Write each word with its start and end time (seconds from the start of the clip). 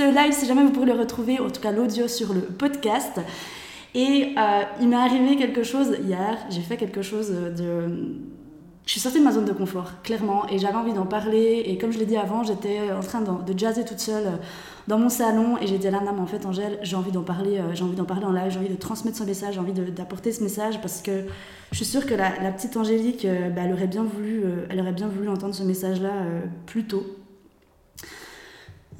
Ce 0.00 0.14
live, 0.14 0.32
si 0.32 0.46
jamais 0.46 0.62
vous 0.62 0.70
pourrez 0.70 0.86
le 0.86 0.98
retrouver, 0.98 1.38
en 1.40 1.50
tout 1.50 1.60
cas 1.60 1.72
l'audio 1.72 2.08
sur 2.08 2.32
le 2.32 2.40
podcast. 2.40 3.20
Et 3.94 4.34
euh, 4.38 4.62
il 4.80 4.88
m'est 4.88 4.96
arrivé 4.96 5.36
quelque 5.36 5.62
chose 5.62 5.94
hier, 6.02 6.38
j'ai 6.48 6.62
fait 6.62 6.78
quelque 6.78 7.02
chose 7.02 7.30
de... 7.30 8.16
Je 8.86 8.92
suis 8.92 9.00
sortie 9.00 9.18
de 9.18 9.24
ma 9.24 9.32
zone 9.32 9.44
de 9.44 9.52
confort, 9.52 10.00
clairement, 10.02 10.48
et 10.48 10.58
j'avais 10.58 10.76
envie 10.76 10.94
d'en 10.94 11.04
parler. 11.04 11.64
Et 11.66 11.76
comme 11.76 11.92
je 11.92 11.98
l'ai 11.98 12.06
dit 12.06 12.16
avant, 12.16 12.42
j'étais 12.42 12.90
en 12.90 13.00
train 13.00 13.20
de, 13.20 13.58
jazzer 13.58 13.84
toute 13.84 14.00
seule 14.00 14.26
euh, 14.26 14.36
dans 14.88 14.98
mon 14.98 15.10
salon, 15.10 15.58
et 15.60 15.66
j'ai 15.66 15.76
dit 15.76 15.86
à 15.86 15.90
Lana, 15.90 16.12
mais 16.12 16.20
en 16.20 16.26
fait, 16.26 16.46
Angèle, 16.46 16.78
j'ai 16.82 16.96
envie 16.96 17.12
d'en 17.12 17.22
parler, 17.22 17.58
euh, 17.58 17.74
j'ai 17.74 17.84
envie 17.84 17.94
d'en 17.94 18.06
parler 18.06 18.24
en 18.24 18.32
live, 18.32 18.50
j'ai 18.50 18.58
envie 18.58 18.70
de 18.70 18.76
transmettre 18.76 19.18
ce 19.18 19.24
message, 19.24 19.54
j'ai 19.54 19.60
envie 19.60 19.74
d'apporter 19.74 20.32
ce 20.32 20.42
message, 20.42 20.80
parce 20.80 21.02
que 21.02 21.26
je 21.72 21.76
suis 21.76 21.84
sûre 21.84 22.06
que 22.06 22.14
la, 22.14 22.30
petite 22.52 22.74
Angélique, 22.78 23.26
bah, 23.54 23.62
elle, 23.66 23.74
aurait 23.74 23.86
bien 23.86 24.02
voulu, 24.02 24.44
elle 24.70 24.80
aurait 24.80 24.92
bien 24.92 25.08
voulu 25.08 25.28
entendre 25.28 25.54
ce 25.54 25.62
message-là 25.62 26.12
plus 26.64 26.84
tôt. 26.84 27.04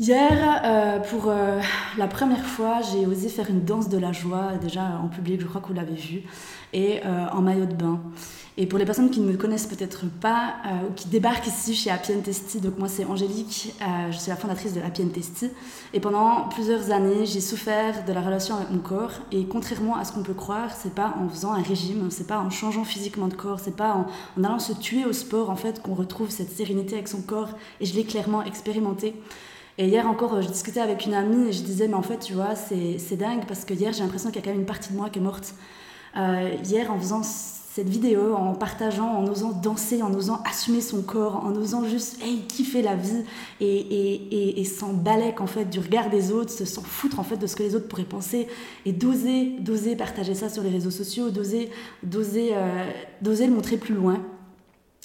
Hier, 0.00 0.62
euh, 0.64 0.98
pour 0.98 1.24
euh, 1.28 1.60
la 1.98 2.08
première 2.08 2.46
fois, 2.46 2.80
j'ai 2.80 3.06
osé 3.06 3.28
faire 3.28 3.50
une 3.50 3.66
danse 3.66 3.90
de 3.90 3.98
la 3.98 4.12
joie, 4.12 4.52
déjà 4.58 4.98
en 5.04 5.08
public, 5.08 5.42
je 5.42 5.46
crois 5.46 5.60
que 5.60 5.66
vous 5.66 5.74
l'avez 5.74 5.94
vu, 5.94 6.22
et 6.72 7.00
euh, 7.04 7.26
en 7.30 7.42
maillot 7.42 7.66
de 7.66 7.74
bain. 7.74 8.00
Et 8.56 8.64
pour 8.64 8.78
les 8.78 8.86
personnes 8.86 9.10
qui 9.10 9.20
ne 9.20 9.30
me 9.30 9.36
connaissent 9.36 9.66
peut-être 9.66 10.06
pas 10.06 10.54
ou 10.88 10.92
qui 10.94 11.08
débarquent 11.08 11.46
ici 11.46 11.74
chez 11.74 11.90
Happy 11.90 12.14
Testy, 12.22 12.60
donc 12.60 12.78
moi 12.78 12.88
c'est 12.88 13.04
Angélique, 13.04 13.74
je 14.10 14.16
suis 14.16 14.28
la 14.28 14.36
fondatrice 14.36 14.74
de 14.74 14.80
Happy 14.80 15.06
Testy. 15.06 15.48
Et 15.94 16.00
pendant 16.00 16.48
plusieurs 16.48 16.90
années, 16.90 17.24
j'ai 17.24 17.40
souffert 17.40 18.04
de 18.04 18.12
la 18.12 18.20
relation 18.20 18.56
avec 18.56 18.70
mon 18.70 18.80
corps. 18.80 19.12
Et 19.32 19.44
contrairement 19.44 19.96
à 19.96 20.04
ce 20.04 20.12
qu'on 20.12 20.22
peut 20.22 20.34
croire, 20.34 20.72
c'est 20.74 20.94
pas 20.94 21.14
en 21.18 21.28
faisant 21.28 21.52
un 21.52 21.62
régime, 21.62 22.10
c'est 22.10 22.26
pas 22.26 22.38
en 22.38 22.50
changeant 22.50 22.84
physiquement 22.84 23.28
de 23.28 23.34
corps, 23.34 23.60
c'est 23.60 23.76
pas 23.76 23.94
en, 23.94 24.06
en 24.38 24.44
allant 24.44 24.58
se 24.58 24.74
tuer 24.74 25.06
au 25.06 25.12
sport 25.14 25.48
en 25.48 25.56
fait 25.56 25.80
qu'on 25.80 25.94
retrouve 25.94 26.28
cette 26.28 26.50
sérénité 26.50 26.96
avec 26.96 27.08
son 27.08 27.22
corps. 27.22 27.50
Et 27.80 27.86
je 27.86 27.94
l'ai 27.94 28.04
clairement 28.04 28.42
expérimenté. 28.42 29.14
Et 29.80 29.86
hier 29.86 30.06
encore, 30.06 30.42
je 30.42 30.46
discutais 30.46 30.80
avec 30.80 31.06
une 31.06 31.14
amie 31.14 31.48
et 31.48 31.52
je 31.52 31.62
disais, 31.62 31.88
mais 31.88 31.94
en 31.94 32.02
fait, 32.02 32.18
tu 32.18 32.34
vois, 32.34 32.54
c'est 32.54 33.16
dingue 33.16 33.46
parce 33.48 33.64
que 33.64 33.72
hier, 33.72 33.94
j'ai 33.94 34.02
l'impression 34.02 34.28
qu'il 34.28 34.36
y 34.36 34.42
a 34.42 34.44
quand 34.44 34.50
même 34.50 34.60
une 34.60 34.66
partie 34.66 34.92
de 34.92 34.96
moi 34.98 35.08
qui 35.08 35.20
est 35.20 35.22
morte. 35.22 35.54
Euh, 36.18 36.50
hier, 36.62 36.92
en 36.92 36.98
faisant 36.98 37.22
cette 37.22 37.88
vidéo, 37.88 38.34
en 38.34 38.52
partageant, 38.52 39.08
en 39.08 39.26
osant 39.26 39.52
danser, 39.52 40.02
en 40.02 40.12
osant 40.12 40.42
assumer 40.44 40.82
son 40.82 41.00
corps, 41.00 41.42
en 41.46 41.56
osant 41.56 41.82
juste 41.86 42.22
hey, 42.22 42.42
kiffer 42.46 42.82
la 42.82 42.94
vie 42.94 43.24
et, 43.62 43.64
et, 43.64 44.14
et, 44.14 44.60
et 44.60 44.64
s'en 44.66 44.92
balèque 44.92 45.40
en 45.40 45.46
fait 45.46 45.64
du 45.64 45.78
regard 45.78 46.10
des 46.10 46.30
autres, 46.30 46.52
s'en 46.52 46.82
foutre 46.82 47.18
en 47.18 47.22
fait 47.22 47.38
de 47.38 47.46
ce 47.46 47.56
que 47.56 47.62
les 47.62 47.74
autres 47.74 47.88
pourraient 47.88 48.02
penser 48.02 48.48
et 48.84 48.92
d'oser, 48.92 49.54
d'oser 49.60 49.96
partager 49.96 50.34
ça 50.34 50.50
sur 50.50 50.62
les 50.62 50.68
réseaux 50.68 50.90
sociaux, 50.90 51.30
d'oser, 51.30 51.70
d'oser, 52.02 52.50
euh, 52.52 52.84
d'oser 53.22 53.46
le 53.46 53.54
montrer 53.54 53.78
plus 53.78 53.94
loin. 53.94 54.20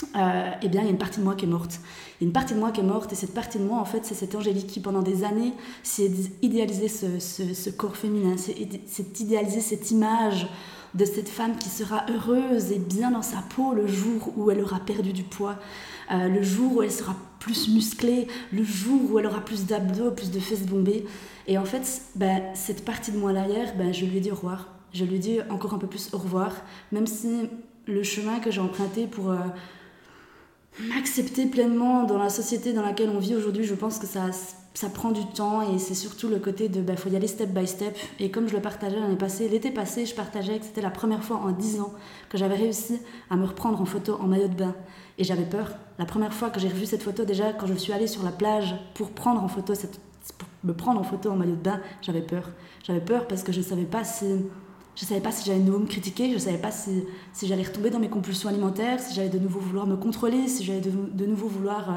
Euh, 0.04 0.52
eh 0.62 0.68
bien, 0.68 0.82
il 0.82 0.86
y 0.86 0.88
a 0.88 0.92
une 0.92 0.98
partie 0.98 1.20
de 1.20 1.24
moi 1.24 1.36
qui 1.36 1.46
est 1.46 1.48
morte. 1.50 1.80
Il 2.20 2.24
y 2.24 2.26
a 2.26 2.28
une 2.28 2.34
partie 2.34 2.54
de 2.54 2.60
moi 2.60 2.72
qui 2.72 2.82
est 2.82 2.84
morte, 2.84 3.14
et 3.14 3.16
cette 3.16 3.34
partie 3.34 3.60
de 3.60 3.64
moi, 3.64 3.80
en 3.80 3.86
fait, 3.86 4.04
c'est 4.04 4.14
cette 4.14 4.36
Angélique 4.36 4.68
qui, 4.68 4.82
pendant 4.82 5.02
des 5.02 5.24
années, 5.24 5.54
s'est 5.84 6.12
idéalisé 6.42 6.90
ce, 6.90 7.20
ce, 7.20 7.70
corps 7.70 7.96
féminin, 7.96 8.36
s'est 8.38 8.58
idéalisé 9.20 9.62
cette 9.62 9.92
image 9.92 10.48
de 10.96 11.06
cette 11.06 11.30
femme 11.30 11.58
qui 11.58 11.70
sera 11.70 12.06
heureuse 12.10 12.72
et 12.72 12.80
bien 12.80 13.12
dans 13.12 13.22
sa 13.22 13.38
peau 13.56 13.74
le 13.74 13.86
jour 13.86 14.34
où 14.38 14.50
elle 14.50 14.62
aura 14.62 14.80
perdu 14.80 15.12
du 15.12 15.24
poids, 15.24 15.58
euh, 16.12 16.30
le 16.30 16.42
jour 16.42 16.78
où 16.78 16.82
elle 16.82 16.92
sera 16.92 17.16
plus 17.40 17.68
musclée, 17.68 18.28
le 18.54 18.64
jour 18.64 19.12
où 19.12 19.20
elle 19.20 19.28
aura 19.28 19.42
plus 19.42 19.66
d'abdos, 19.66 20.12
plus 20.12 20.32
de 20.32 20.40
fesses 20.40 20.66
bombées. 20.66 21.06
Et 21.48 21.58
en 21.58 21.66
fait, 21.66 22.02
ben, 22.16 22.42
cette 22.54 22.86
partie 22.86 23.12
de 23.12 23.18
moi-là 23.18 23.48
hier, 23.48 23.74
ben, 23.78 23.94
je 23.94 24.06
lui 24.06 24.18
ai 24.18 24.22
dit 24.22 24.32
au 24.32 24.36
revoir. 24.36 24.70
Je 24.94 25.04
lui 25.04 25.16
ai 25.16 25.20
dit 25.20 25.40
encore 25.50 25.74
un 25.74 25.78
peu 25.78 25.88
plus 25.88 26.10
au 26.14 26.18
revoir, 26.18 26.54
même 26.94 27.08
si 27.08 27.50
le 27.88 28.04
chemin 28.04 28.40
que 28.40 28.52
j'ai 28.52 28.62
emprunté 28.62 29.08
pour... 29.08 29.32
Euh, 29.32 29.38
m'accepter 30.80 31.46
pleinement 31.46 32.04
dans 32.04 32.18
la 32.18 32.30
société 32.30 32.74
dans 32.74 32.82
laquelle 32.82 33.10
on 33.10 33.20
vit 33.20 33.36
aujourd'hui, 33.36 33.64
je 33.64 33.76
pense 33.76 34.00
que 34.00 34.06
ça, 34.06 34.32
ça 34.74 34.90
prend 34.90 35.12
du 35.12 35.26
temps 35.26 35.62
et 35.62 35.80
c'est 35.80 35.96
surtout 35.96 36.28
le 36.28 36.40
côté 36.40 36.68
de 36.68 36.82
bah, 36.82 36.96
faut 36.98 37.10
y 37.10 37.16
aller 37.16 37.28
step 37.28 37.50
by 37.50 37.68
step. 37.68 37.98
Et 38.20 38.30
comme 38.30 38.48
je 38.48 38.56
le 38.56 38.62
partageais 38.62 39.00
l'année 39.00 39.16
passée, 39.16 39.48
l'été 39.48 39.72
passé, 39.72 40.06
je 40.06 40.14
partageais 40.14 40.60
que 40.60 40.66
c'était 40.66 40.82
la 40.82 40.90
première 40.90 41.24
fois 41.24 41.38
en 41.38 41.52
10 41.52 41.80
ans 41.80 41.94
que 42.30 42.38
j'avais 42.38 42.56
réussi 42.56 43.00
à 43.30 43.36
me 43.36 43.46
reprendre 43.46 43.80
en 43.82 43.86
photo 43.86 44.18
en 44.20 44.28
maillot 44.28 44.50
de 44.50 44.56
bain. 44.56 44.76
Et 45.18 45.24
j'avais 45.24 45.46
peur. 45.46 45.72
La 45.98 46.06
première 46.06 46.34
fois 46.34 46.50
que 46.50 46.60
j'ai 46.60 46.68
revu 46.68 46.86
cette 46.86 47.04
photo, 47.04 47.24
déjà 47.24 47.54
quand 47.54 47.68
je 47.68 47.74
suis 47.74 47.94
allée 47.94 48.08
sur 48.08 48.24
la 48.24 48.32
plage 48.32 48.76
pour 48.96 49.12
prendre 49.12 49.42
en 49.42 49.48
photo 49.48 49.74
cette, 49.76 50.00
pour 50.38 50.50
me 50.66 50.74
prendre 50.74 51.00
en 51.00 51.04
photo 51.04 51.32
en 51.32 51.36
maillot 51.38 51.56
de 51.56 51.62
bain, 51.62 51.80
j'avais 52.02 52.22
peur. 52.22 52.50
J'avais 52.84 53.00
peur 53.00 53.28
parce 53.28 53.44
que 53.44 53.54
je 53.54 53.60
ne 53.60 53.64
savais 53.64 53.86
pas 53.86 54.04
si 54.04 54.26
je 54.96 55.04
ne 55.04 55.08
savais 55.08 55.22
pas 55.22 55.32
si 55.32 55.46
j'allais 55.46 55.60
de 55.60 55.66
nouveau 55.66 55.80
me 55.80 55.88
critiquer, 55.88 56.30
je 56.30 56.36
ne 56.36 56.40
savais 56.40 56.58
pas 56.58 56.72
si, 56.72 57.04
si 57.34 57.48
j'allais 57.48 57.64
retomber 57.64 57.90
dans 57.90 58.00
mes 58.00 58.08
compulsions 58.08 58.48
alimentaires, 58.48 59.00
si 59.00 59.14
j'allais 59.14 59.30
de 59.30 59.40
nouveau 59.40 59.60
vouloir 59.60 59.86
me 59.86 59.98
contrôler, 59.98 60.48
si 60.48 60.64
j'allais 60.64 60.80
de, 60.80 60.90
de, 60.90 61.26
nouveau 61.26 61.48
vouloir 61.48 61.90
euh, 61.90 61.94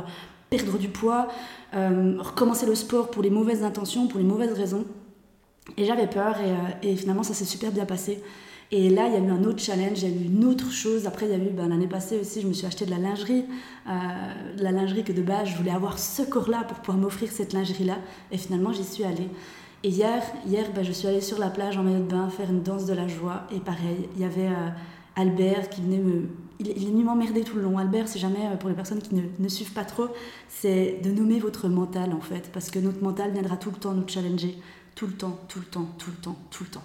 perdre 0.50 0.78
du 0.78 0.88
poids, 0.88 1.28
euh, 1.74 2.16
recommencer 2.18 2.66
le 2.66 2.74
sport 2.74 3.10
pour 3.10 3.22
les 3.22 3.30
mauvaises 3.30 3.62
intentions, 3.62 4.08
pour 4.08 4.18
les 4.18 4.26
mauvaises 4.26 4.52
raisons. 4.52 4.84
Et 5.76 5.84
j'avais 5.84 6.08
peur 6.08 6.40
et, 6.40 6.50
euh, 6.50 6.90
et, 6.90 6.96
finalement 6.96 7.22
ça 7.22 7.34
s'est 7.34 7.44
super 7.44 7.70
bien 7.70 7.86
passé. 7.86 8.20
Et 8.70 8.90
là, 8.90 9.06
il 9.06 9.14
y 9.14 9.16
a 9.16 9.20
eu 9.20 9.30
un 9.30 9.44
autre 9.44 9.60
challenge, 9.60 10.02
il 10.02 10.10
y 10.10 10.12
a 10.12 10.14
eu 10.14 10.24
une 10.26 10.44
autre 10.44 10.70
chose. 10.70 11.06
Après, 11.06 11.24
il 11.24 11.32
y 11.32 11.34
a 11.34 11.38
eu 11.38 11.50
ben, 11.50 11.68
l'année 11.68 11.86
passée 11.86 12.18
aussi, 12.20 12.42
je 12.42 12.48
me 12.48 12.52
suis 12.52 12.66
acheté 12.66 12.84
de 12.84 12.90
la 12.90 12.98
lingerie. 12.98 13.46
de 13.86 14.62
la 14.62 14.72
lingerie 14.72 15.04
que 15.04 15.12
de 15.12 15.22
base, 15.22 15.48
je 15.48 15.56
voulais 15.56 15.70
avoir 15.70 15.98
ce 15.98 16.20
corps-là 16.20 16.64
pour 16.64 16.76
pouvoir 16.80 16.98
m'offrir 16.98 17.32
cette 17.32 17.54
lingerie-là. 17.54 17.96
Et 18.30 18.36
finalement, 18.36 18.70
j'y 18.70 18.84
suis 18.84 19.04
allée. 19.04 19.30
Et 19.84 19.90
hier, 19.90 20.22
hier 20.44 20.66
bah, 20.74 20.82
je 20.82 20.90
suis 20.90 21.06
allée 21.06 21.20
sur 21.20 21.38
la 21.38 21.50
plage 21.50 21.76
en 21.76 21.84
maillot 21.84 22.00
de 22.00 22.10
bain 22.10 22.28
faire 22.30 22.50
une 22.50 22.62
danse 22.62 22.84
de 22.86 22.94
la 22.94 23.06
joie. 23.06 23.42
Et 23.52 23.60
pareil, 23.60 24.08
il 24.16 24.20
y 24.20 24.24
avait 24.24 24.48
euh, 24.48 24.68
Albert 25.14 25.68
qui 25.70 25.82
venait 25.82 25.98
me. 25.98 26.28
Il, 26.58 26.68
est 26.70 26.74
venu 26.74 27.04
m'emmerder 27.04 27.44
tout 27.44 27.54
le 27.54 27.62
long. 27.62 27.78
Albert, 27.78 28.08
c'est 28.08 28.18
jamais, 28.18 28.46
euh, 28.46 28.56
pour 28.56 28.68
les 28.68 28.74
personnes 28.74 29.00
qui 29.00 29.14
ne, 29.14 29.22
ne 29.38 29.48
suivent 29.48 29.72
pas 29.72 29.84
trop, 29.84 30.08
c'est 30.48 31.00
de 31.04 31.10
nommer 31.12 31.38
votre 31.38 31.68
mental 31.68 32.12
en 32.12 32.20
fait. 32.20 32.50
Parce 32.52 32.70
que 32.70 32.80
notre 32.80 33.02
mental 33.04 33.30
viendra 33.30 33.56
tout 33.56 33.70
le 33.70 33.76
temps 33.76 33.92
nous 33.92 34.08
challenger. 34.08 34.58
Tout 34.96 35.06
le 35.06 35.12
temps, 35.12 35.38
tout 35.46 35.60
le 35.60 35.66
temps, 35.66 35.86
tout 35.96 36.10
le 36.10 36.16
temps, 36.16 36.36
tout 36.50 36.64
le 36.64 36.70
temps. 36.70 36.84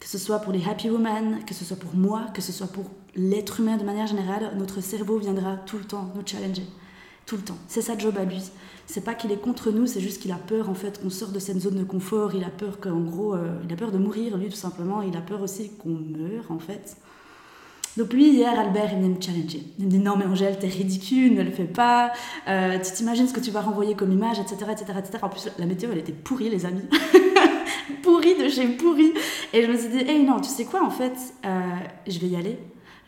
Que 0.00 0.08
ce 0.08 0.18
soit 0.18 0.40
pour 0.40 0.52
les 0.52 0.66
happy 0.68 0.90
women, 0.90 1.44
que 1.46 1.54
ce 1.54 1.64
soit 1.64 1.76
pour 1.76 1.94
moi, 1.94 2.26
que 2.34 2.42
ce 2.42 2.52
soit 2.52 2.66
pour 2.66 2.90
l'être 3.14 3.60
humain 3.60 3.76
de 3.76 3.84
manière 3.84 4.08
générale, 4.08 4.52
notre 4.58 4.80
cerveau 4.80 5.18
viendra 5.18 5.56
tout 5.58 5.78
le 5.78 5.84
temps 5.84 6.10
nous 6.16 6.26
challenger. 6.26 6.66
Tout 7.26 7.36
le 7.36 7.42
temps. 7.42 7.58
C'est 7.68 7.82
sa 7.82 7.98
job 7.98 8.16
à 8.18 8.24
lui 8.24 8.50
c'est 8.86 9.04
pas 9.04 9.14
qu'il 9.14 9.32
est 9.32 9.40
contre 9.40 9.70
nous, 9.70 9.86
c'est 9.86 10.00
juste 10.00 10.22
qu'il 10.22 10.32
a 10.32 10.36
peur 10.36 10.70
en 10.70 10.74
fait 10.74 11.00
qu'on 11.02 11.10
sorte 11.10 11.32
de 11.32 11.38
cette 11.38 11.60
zone 11.60 11.74
de 11.74 11.84
confort, 11.84 12.34
il 12.34 12.44
a 12.44 12.50
peur 12.50 12.78
qu'en 12.80 13.00
gros, 13.00 13.34
euh, 13.34 13.58
il 13.64 13.72
a 13.72 13.76
peur 13.76 13.90
de 13.90 13.98
mourir 13.98 14.36
lui 14.36 14.48
tout 14.48 14.56
simplement, 14.56 15.02
il 15.02 15.16
a 15.16 15.20
peur 15.20 15.42
aussi 15.42 15.72
qu'on 15.76 15.90
meure 15.90 16.50
en 16.50 16.58
fait. 16.58 16.96
Donc 17.96 18.12
lui, 18.12 18.28
hier, 18.28 18.58
Albert, 18.58 18.90
il 18.92 18.98
venait 18.98 19.14
me 19.14 19.20
challenger. 19.20 19.62
Il 19.78 19.86
me 19.86 19.90
dit 19.90 19.98
non 19.98 20.16
mais 20.16 20.26
Angèle, 20.26 20.58
t'es 20.58 20.68
ridicule, 20.68 21.34
ne 21.34 21.42
le 21.42 21.50
fais 21.50 21.64
pas, 21.64 22.12
euh, 22.46 22.78
tu 22.78 22.92
t'imagines 22.92 23.26
ce 23.26 23.32
que 23.32 23.40
tu 23.40 23.50
vas 23.50 23.62
renvoyer 23.62 23.94
comme 23.94 24.12
image, 24.12 24.38
etc., 24.38 24.70
etc., 24.70 24.84
etc. 24.98 25.18
En 25.22 25.28
plus, 25.28 25.48
la 25.58 25.66
météo, 25.66 25.90
elle 25.92 25.98
était 25.98 26.12
pourrie, 26.12 26.48
les 26.48 26.64
amis. 26.64 26.82
pourrie 28.02 28.36
de 28.36 28.48
chez 28.48 28.68
pourrie. 28.68 29.14
Et 29.52 29.62
je 29.62 29.70
me 29.70 29.76
suis 29.76 29.88
dit, 29.88 29.98
hey 29.98 30.22
non, 30.22 30.40
tu 30.40 30.50
sais 30.50 30.64
quoi, 30.64 30.84
en 30.84 30.90
fait, 30.90 31.14
euh, 31.44 31.60
je 32.06 32.18
vais 32.18 32.28
y 32.28 32.36
aller. 32.36 32.58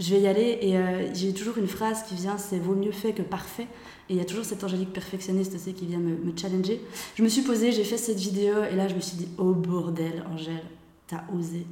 Je 0.00 0.15
vais 0.15 0.21
y 0.21 0.27
aller 0.29 0.59
et 0.62 0.79
j'ai 1.12 1.35
toujours 1.35 1.59
une 1.59 1.67
phrase 1.67 2.05
qui 2.05 2.15
vient, 2.15 2.39
c'est 2.39 2.61
vaut 2.61 2.77
mieux 2.77 2.93
fait 2.93 3.12
que 3.12 3.23
parfait. 3.23 3.67
Et 4.08 4.14
il 4.14 4.16
y 4.16 4.20
a 4.20 4.24
toujours 4.24 4.44
cette 4.44 4.64
angélique 4.64 4.93
perfectionniste 4.93 5.55
aussi 5.55 5.75
qui 5.75 5.87
vient 5.87 5.99
me, 5.99 6.32
challenger. 6.37 6.81
Je 7.14 7.22
me 7.22 7.28
suis 7.28 7.43
posée, 7.43 7.72
j'ai 7.72 7.84
fait 7.84 7.99
cette 7.99 8.19
vidéo 8.19 8.62
et 8.64 8.75
là 8.75 8.88
je 8.88 8.94
me 8.94 9.00
suis 9.00 9.19
dit 9.19 9.28
Oh 9.37 9.52
bordel, 9.52 10.25
Angèle, 10.32 10.64
t'as 11.06 11.25
osé. 11.32 11.66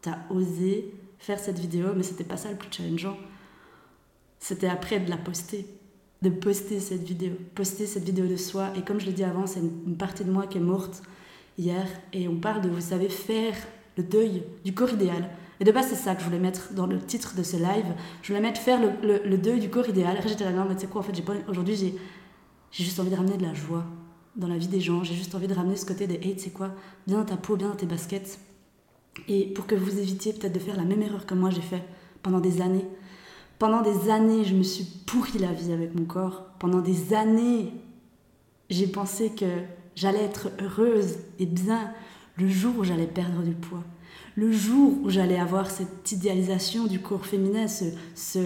T'as 0.00 0.18
osé 0.30 0.94
faire 1.18 1.38
cette 1.38 1.58
vidéo, 1.58 1.88
mais 1.94 2.02
c'était 2.02 2.24
pas 2.24 2.36
ça 2.36 2.50
le 2.50 2.56
plus 2.56 2.70
challengeant. 2.70 3.16
C'était 4.38 4.68
après 4.68 5.00
de 5.00 5.10
la 5.10 5.16
poster. 5.16 5.66
De 6.22 6.30
poster 6.30 6.80
cette 6.80 7.02
vidéo. 7.02 7.32
Poster 7.54 7.86
cette 7.86 8.04
vidéo 8.04 8.26
de 8.26 8.36
soi. 8.36 8.70
Et 8.76 8.82
comme 8.82 8.98
je 8.98 9.06
l'ai 9.06 9.12
dit 9.12 9.24
avant, 9.24 9.46
c'est 9.46 9.60
une 9.60 9.96
partie 9.96 10.24
de 10.24 10.30
moi 10.30 10.46
qui 10.46 10.58
est 10.58 10.62
morte 10.62 11.02
hier. 11.58 11.86
Et 12.12 12.28
on 12.28 12.36
parle 12.36 12.62
de, 12.62 12.68
vous 12.68 12.80
savez, 12.80 13.08
faire 13.08 13.54
le 13.96 14.04
deuil 14.04 14.44
du 14.64 14.72
corps 14.72 14.90
idéal. 14.90 15.28
Et 15.60 15.64
de 15.64 15.72
base, 15.72 15.88
c'est 15.88 15.96
ça 15.96 16.14
que 16.14 16.20
je 16.20 16.26
voulais 16.26 16.38
mettre 16.38 16.72
dans 16.72 16.86
le 16.86 16.98
titre 16.98 17.34
de 17.36 17.42
ce 17.42 17.56
live. 17.56 17.94
Je 18.22 18.28
voulais 18.28 18.40
mettre 18.40 18.60
faire 18.60 18.80
le, 18.80 19.36
deuil 19.36 19.60
du 19.60 19.70
corps 19.70 19.88
idéal. 19.88 20.18
J'étais 20.24 20.44
là, 20.44 20.52
non, 20.52 20.66
mais 20.68 20.74
tu 20.74 20.82
sais 20.82 20.86
quoi, 20.86 21.00
en 21.00 21.04
fait, 21.04 21.12
aujourd'hui, 21.48 21.74
j'ai, 21.74 21.94
j'ai 22.70 22.84
juste 22.84 23.00
envie 23.00 23.10
de 23.10 23.16
ramener 23.16 23.36
de 23.36 23.44
la 23.44 23.54
joie 23.54 23.84
dans 24.36 24.46
la 24.46 24.56
vie 24.56 24.68
des 24.68 24.80
gens. 24.80 25.02
J'ai 25.02 25.14
juste 25.14 25.34
envie 25.34 25.48
de 25.48 25.54
ramener 25.54 25.76
ce 25.76 25.84
côté 25.84 26.06
de, 26.06 26.14
hey, 26.14 26.36
tu 26.36 26.50
quoi, 26.50 26.70
bien 27.06 27.18
dans 27.18 27.24
ta 27.24 27.36
peau, 27.36 27.56
bien 27.56 27.68
dans 27.68 27.76
tes 27.76 27.86
baskets. 27.86 28.38
Et 29.26 29.46
pour 29.46 29.66
que 29.66 29.74
vous 29.74 29.98
évitiez 29.98 30.32
peut-être 30.32 30.52
de 30.52 30.60
faire 30.60 30.76
la 30.76 30.84
même 30.84 31.02
erreur 31.02 31.26
que 31.26 31.34
moi 31.34 31.50
j'ai 31.50 31.60
fait 31.60 31.82
pendant 32.22 32.40
des 32.40 32.60
années. 32.60 32.86
Pendant 33.58 33.82
des 33.82 34.10
années, 34.10 34.44
je 34.44 34.54
me 34.54 34.62
suis 34.62 34.84
pourri 34.84 35.38
la 35.38 35.52
vie 35.52 35.72
avec 35.72 35.94
mon 35.94 36.04
corps. 36.04 36.44
Pendant 36.60 36.80
des 36.80 37.14
années, 37.14 37.72
j'ai 38.70 38.86
pensé 38.86 39.30
que 39.30 39.46
j'allais 39.96 40.22
être 40.22 40.50
heureuse 40.62 41.16
et 41.40 41.46
bien 41.46 41.92
le 42.36 42.46
jour 42.46 42.74
où 42.78 42.84
j'allais 42.84 43.06
perdre 43.06 43.42
du 43.42 43.52
poids, 43.52 43.82
le 44.34 44.52
jour 44.52 44.94
où 45.02 45.10
j'allais 45.10 45.38
avoir 45.38 45.70
cette 45.70 46.12
idéalisation 46.12 46.86
du 46.86 47.00
corps 47.00 47.26
féminin, 47.26 47.66
ce, 47.68 47.84
ce, 48.14 48.38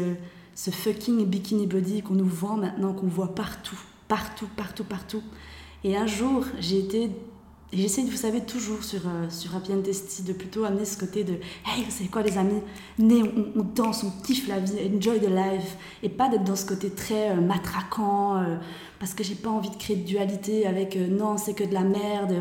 ce 0.54 0.70
fucking 0.70 1.24
bikini 1.26 1.66
body 1.66 2.02
qu'on 2.02 2.14
nous 2.14 2.24
vend 2.24 2.56
maintenant, 2.56 2.92
qu'on 2.92 3.08
voit 3.08 3.34
partout, 3.34 3.78
partout, 4.08 4.48
partout, 4.56 4.84
partout. 4.84 5.22
Et 5.84 5.96
un 5.96 6.06
jour, 6.06 6.44
j'ai 6.60 6.78
été 6.78 7.10
et 7.74 7.78
j'essaie, 7.78 8.02
vous 8.02 8.16
savez, 8.16 8.42
toujours 8.42 8.84
sur, 8.84 9.00
euh, 9.06 9.30
sur 9.30 9.56
Happy 9.56 9.72
and 9.72 9.78
de 9.78 10.32
plutôt 10.34 10.64
amener 10.64 10.84
ce 10.84 10.98
côté 10.98 11.24
de 11.24 11.32
Hey, 11.64 11.86
c'est 11.88 12.04
quoi 12.04 12.20
les 12.20 12.36
amis? 12.36 12.60
Né, 12.98 13.22
on, 13.22 13.62
danse, 13.62 14.04
on 14.04 14.10
kiffe 14.22 14.46
la 14.46 14.58
vie, 14.58 14.74
enjoy 14.94 15.20
the 15.20 15.30
life. 15.30 15.78
Et 16.02 16.10
pas 16.10 16.28
d'être 16.28 16.44
dans 16.44 16.54
ce 16.54 16.66
côté 16.66 16.90
très 16.90 17.30
euh, 17.30 17.40
matraquant, 17.40 18.36
euh, 18.36 18.56
parce 18.98 19.14
que 19.14 19.24
j'ai 19.24 19.34
pas 19.34 19.48
envie 19.48 19.70
de 19.70 19.76
créer 19.76 19.96
de 19.96 20.04
dualité 20.04 20.66
avec 20.66 20.96
non, 20.96 21.38
c'est 21.38 21.54
que 21.54 21.64
de 21.64 21.72
la 21.72 21.80
merde, 21.80 22.34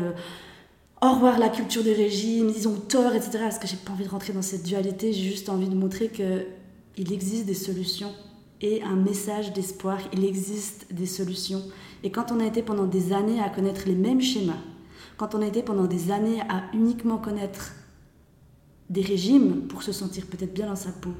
au 1.02 1.14
revoir 1.14 1.38
la 1.38 1.48
culture 1.48 1.82
du 1.82 1.92
régime, 1.92 2.48
ils 2.56 2.68
ont 2.68 2.76
tort, 2.76 3.12
etc. 3.14 3.38
Parce 3.40 3.58
que 3.58 3.66
j'ai 3.66 3.76
pas 3.76 3.92
envie 3.92 4.04
de 4.04 4.10
rentrer 4.10 4.32
dans 4.32 4.42
cette 4.42 4.62
dualité, 4.62 5.12
j'ai 5.12 5.28
juste 5.28 5.48
envie 5.48 5.68
de 5.68 5.74
montrer 5.74 6.08
qu'il 6.08 7.12
existe 7.12 7.44
des 7.44 7.54
solutions 7.54 8.12
et 8.60 8.80
un 8.84 8.94
message 8.94 9.52
d'espoir, 9.52 9.98
il 10.12 10.24
existe 10.24 10.86
des 10.92 11.06
solutions. 11.06 11.62
Et 12.04 12.12
quand 12.12 12.30
on 12.30 12.38
a 12.38 12.46
été 12.46 12.62
pendant 12.62 12.86
des 12.86 13.12
années 13.12 13.40
à 13.40 13.48
connaître 13.48 13.82
les 13.86 13.96
mêmes 13.96 14.20
schémas, 14.20 14.60
quand 15.16 15.34
on 15.34 15.42
a 15.42 15.46
été 15.46 15.62
pendant 15.62 15.86
des 15.86 16.12
années 16.12 16.40
à 16.42 16.62
uniquement 16.72 17.18
connaître 17.18 17.72
des 18.88 19.02
régimes 19.02 19.66
pour 19.66 19.82
se 19.82 19.90
sentir 19.90 20.26
peut-être 20.26 20.54
bien 20.54 20.66
dans 20.66 20.76
sa 20.76 20.92
peau, 20.92 21.10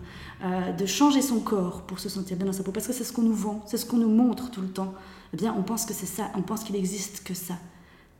euh, 0.44 0.73
de 0.73 0.87
changer 0.87 1.23
son 1.23 1.40
corps 1.40 1.82
pour 1.82 1.99
se 1.99 2.08
sentir 2.08 2.37
bien 2.37 2.46
dans 2.46 2.52
sa 2.52 2.62
peau, 2.62 2.70
parce 2.70 2.87
que 2.87 2.93
c'est 2.93 3.05
ce 3.05 3.12
qu'on 3.12 3.23
nous 3.23 3.34
vend, 3.34 3.64
c'est 3.67 3.79
ce 3.79 3.87
qu'on 3.87 3.96
nous 3.96 4.11
montre 4.11 4.50
tout 4.50 4.61
le 4.61 4.69
temps, 4.69 4.94
eh 5.32 5.37
bien 5.37 5.52
on 5.58 5.62
pense 5.62 5.87
que 5.87 5.94
c'est 5.94 6.06
ça, 6.06 6.31
on 6.37 6.43
pense 6.43 6.62
qu'il 6.62 6.76
existe 6.76 7.25
que 7.25 7.34
ça. 7.34 7.55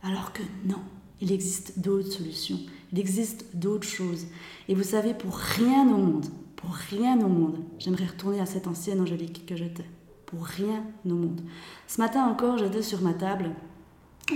Alors 0.03 0.33
que 0.33 0.43
non, 0.65 0.81
il 1.23 1.31
existe 1.31 1.79
d'autres 1.79 2.11
solutions, 2.11 2.59
il 2.93 2.99
existe 2.99 3.47
d'autres 3.55 3.89
choses. 3.89 4.27
Et 4.69 4.75
vous 4.75 4.83
savez, 4.83 5.15
pour 5.15 5.37
rien 5.37 5.89
au 5.89 5.97
monde, 5.97 6.27
pour 6.57 6.75
rien 6.75 7.19
au 7.21 7.29
monde, 7.29 7.61
j'aimerais 7.79 8.07
retourner 8.07 8.41
à 8.41 8.47
cette 8.47 8.67
ancienne 8.67 9.01
Angélique 9.01 9.47
que 9.47 9.55
j'étais. 9.57 9.87
Pour 10.27 10.45
rien 10.45 10.85
au 11.07 11.11
monde. 11.11 11.41
Ce 11.87 12.01
matin 12.01 12.25
encore, 12.25 12.59
j'étais 12.59 12.83
sur 12.83 13.01
ma 13.03 13.15
table 13.15 13.51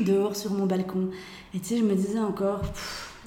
dehors 0.00 0.36
sur 0.36 0.52
mon 0.52 0.66
balcon. 0.66 1.10
Et 1.54 1.58
tu 1.58 1.66
sais, 1.66 1.78
je 1.78 1.84
me 1.84 1.94
disais 1.94 2.20
encore, 2.20 2.62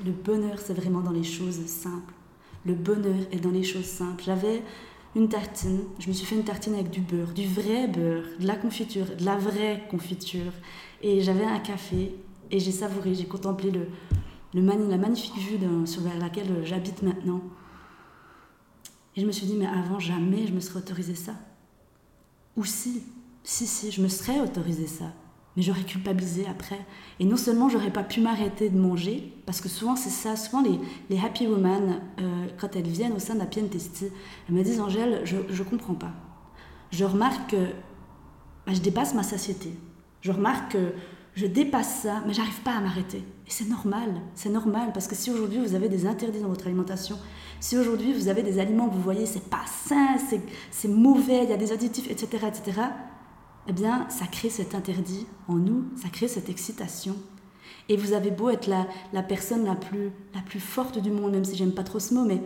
le 0.06 0.12
bonheur, 0.12 0.58
c'est 0.60 0.74
vraiment 0.74 1.02
dans 1.02 1.12
les 1.12 1.24
choses 1.24 1.66
simples. 1.66 2.14
Le 2.66 2.74
bonheur 2.74 3.26
est 3.32 3.40
dans 3.40 3.52
les 3.52 3.64
choses 3.64 3.86
simples. 3.86 4.24
J'avais 4.26 4.64
une 5.16 5.28
tartine, 5.28 5.82
je 6.00 6.08
me 6.08 6.14
suis 6.14 6.26
fait 6.26 6.36
une 6.36 6.46
tartine 6.46 6.76
avec 6.76 6.92
du 6.92 7.02
beurre, 7.02 7.34
du 7.34 7.46
vrai 7.46 7.88
beurre, 7.88 8.24
de 8.40 8.48
la 8.48 8.56
confiture, 8.56 9.06
de 9.18 9.26
la 9.26 9.36
vraie 9.36 9.84
confiture. 9.90 10.54
Et 11.02 11.22
j'avais 11.22 11.46
un 11.46 11.60
café 11.60 12.14
et 12.52 12.60
j'ai 12.60 12.72
savouré, 12.72 13.14
j'ai 13.14 13.26
contemplé 13.26 13.72
le, 13.72 13.88
le 14.54 14.62
la 14.62 14.98
magnifique 14.98 15.38
vue 15.38 15.60
sur 15.86 16.02
laquelle 16.20 16.66
j'habite 16.66 17.02
maintenant. 17.04 17.42
Et 19.16 19.22
je 19.22 19.26
me 19.26 19.32
suis 19.32 19.46
dit, 19.46 19.56
mais 19.56 19.68
avant 19.68 20.00
jamais 20.00 20.48
je 20.48 20.54
me 20.54 20.60
serais 20.60 20.80
autorisé 20.80 21.16
ça. 21.16 21.34
Ou 22.58 22.66
si, 22.66 23.04
si, 23.44 23.68
si, 23.68 23.92
je 23.92 24.02
me 24.02 24.08
serais 24.08 24.40
autorisé 24.42 24.88
ça 24.88 25.14
mais 25.56 25.64
j'aurais 25.64 25.84
culpabilisé 25.84 26.46
après. 26.50 26.80
Et 27.20 27.26
non 27.26 27.38
seulement 27.38 27.70
j'aurais 27.70 27.92
pas 27.92 28.04
pu 28.04 28.22
m'arrêter 28.22 28.70
de 28.70 28.78
manger, 28.78 29.34
parce 29.46 29.62
que 29.62 29.70
souvent 29.70 29.96
c'est 29.96 30.10
ça, 30.10 30.36
souvent 30.36 30.62
les, 30.62 30.80
les 31.10 31.20
happy 31.20 31.48
women, 31.48 32.02
euh, 32.20 32.48
quand 32.58 32.76
elles 32.76 32.88
viennent 32.88 33.14
au 33.14 33.20
sein 33.20 33.34
de 33.34 33.40
la 33.40 33.46
Testi, 33.46 34.06
elles 34.48 34.56
me 34.56 34.64
disent 34.64 34.80
Angèle, 34.80 35.22
je, 35.26 35.38
je 35.50 35.64
comprends 35.64 35.96
pas. 35.96 36.14
Je 36.92 37.04
remarque 37.04 37.52
que 37.52 37.66
bah, 38.66 38.74
je 38.74 38.80
dépasse 38.80 39.14
ma 39.14 39.24
satiété. 39.24 39.74
Je 40.22 40.32
remarque 40.32 40.74
que 40.74 40.94
je 41.40 41.46
dépasse 41.46 42.02
ça, 42.02 42.22
mais 42.28 42.34
j'arrive 42.34 42.60
pas 42.64 42.74
à 42.74 42.82
m'arrêter. 42.82 43.20
Et 43.20 43.50
c'est 43.50 43.70
normal, 43.70 44.10
c'est 44.36 44.50
normal, 44.50 44.92
parce 44.94 45.08
que 45.08 45.16
si 45.16 45.32
aujourd'hui 45.32 45.60
vous 45.60 45.74
avez 45.74 45.88
des 45.88 46.06
interdits 46.06 46.42
dans 46.42 46.50
votre 46.50 46.68
alimentation, 46.68 47.18
si 47.62 47.78
aujourd'hui 47.78 48.12
vous 48.12 48.28
avez 48.28 48.44
des 48.44 48.60
aliments 48.60 48.90
que 48.90 48.96
vous 48.96 49.02
voyez, 49.02 49.26
c'est 49.26 49.50
pas 49.50 49.64
sain, 49.66 50.18
c'est 50.70 50.88
mauvais, 50.90 51.46
il 51.46 51.50
y 51.50 51.54
a 51.54 51.58
des 51.58 51.72
additifs, 51.72 52.12
etc., 52.12 52.46
etc., 52.46 52.82
eh 53.70 53.72
bien, 53.72 54.06
ça 54.10 54.26
crée 54.26 54.50
cet 54.50 54.76
interdit 54.76 55.28
en 55.48 55.56
nous, 55.56 55.86
ça 55.96 56.10
crée 56.10 56.28
cette 56.28 56.50
excitation. 56.50 57.16
Et 57.88 57.96
vous 57.96 58.12
avez 58.12 58.32
beau 58.32 58.50
être 58.50 58.68
la, 58.68 58.88
la 59.14 59.24
personne 59.24 59.64
la 59.64 59.76
plus, 59.76 60.12
la 60.36 60.42
plus 60.42 60.60
forte 60.60 61.00
du 61.00 61.10
monde, 61.10 61.32
même 61.32 61.46
si 61.46 61.56
j'aime 61.56 61.74
pas 61.74 61.84
trop 61.84 62.00
ce 62.00 62.14
mot, 62.14 62.26
mais 62.26 62.42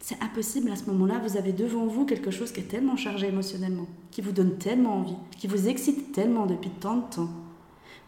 c'est 0.00 0.20
impossible 0.20 0.72
à 0.72 0.76
ce 0.76 0.86
moment-là. 0.86 1.20
Vous 1.22 1.36
avez 1.36 1.52
devant 1.52 1.86
vous 1.86 2.04
quelque 2.04 2.32
chose 2.32 2.50
qui 2.50 2.60
est 2.60 2.64
tellement 2.64 2.96
chargé 2.96 3.28
émotionnellement, 3.28 3.86
qui 4.10 4.22
vous 4.22 4.32
donne 4.32 4.58
tellement 4.58 4.96
envie, 4.96 5.16
qui 5.38 5.46
vous 5.46 5.68
excite 5.68 6.10
tellement 6.10 6.46
depuis 6.46 6.70
tant 6.70 6.96
de 6.96 7.14
temps, 7.14 7.28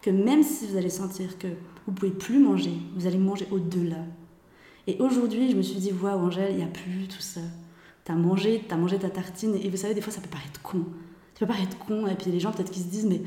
que 0.01 0.09
même 0.09 0.43
si 0.43 0.67
vous 0.67 0.77
allez 0.77 0.89
sentir 0.89 1.37
que 1.37 1.47
vous 1.85 1.93
pouvez 1.93 2.11
plus 2.11 2.39
manger, 2.39 2.77
vous 2.95 3.07
allez 3.07 3.17
manger 3.17 3.47
au-delà. 3.51 4.03
Et 4.87 4.97
aujourd'hui, 4.99 5.51
je 5.51 5.55
me 5.55 5.61
suis 5.61 5.79
dit, 5.79 5.91
waouh, 5.91 6.19
Angèle, 6.19 6.51
il 6.51 6.57
n'y 6.57 6.63
a 6.63 6.67
plus 6.67 7.07
tout 7.07 7.21
ça. 7.21 7.41
Tu 8.05 8.11
as 8.11 8.15
mangé, 8.15 8.63
tu 8.67 8.73
as 8.73 8.77
mangé 8.77 8.99
ta 8.99 9.09
tartine, 9.09 9.55
et 9.55 9.69
vous 9.69 9.77
savez, 9.77 9.93
des 9.93 10.01
fois, 10.01 10.13
ça 10.13 10.21
peut 10.21 10.29
paraître 10.29 10.61
con 10.61 10.85
tu 11.35 11.45
peux 11.45 11.47
paraître 11.47 11.77
con, 11.77 12.07
et 12.07 12.15
puis 12.15 12.31
les 12.31 12.39
gens 12.39 12.51
peut-être 12.51 12.71
qui 12.71 12.79
se 12.79 12.87
disent, 12.87 13.05
mais, 13.05 13.21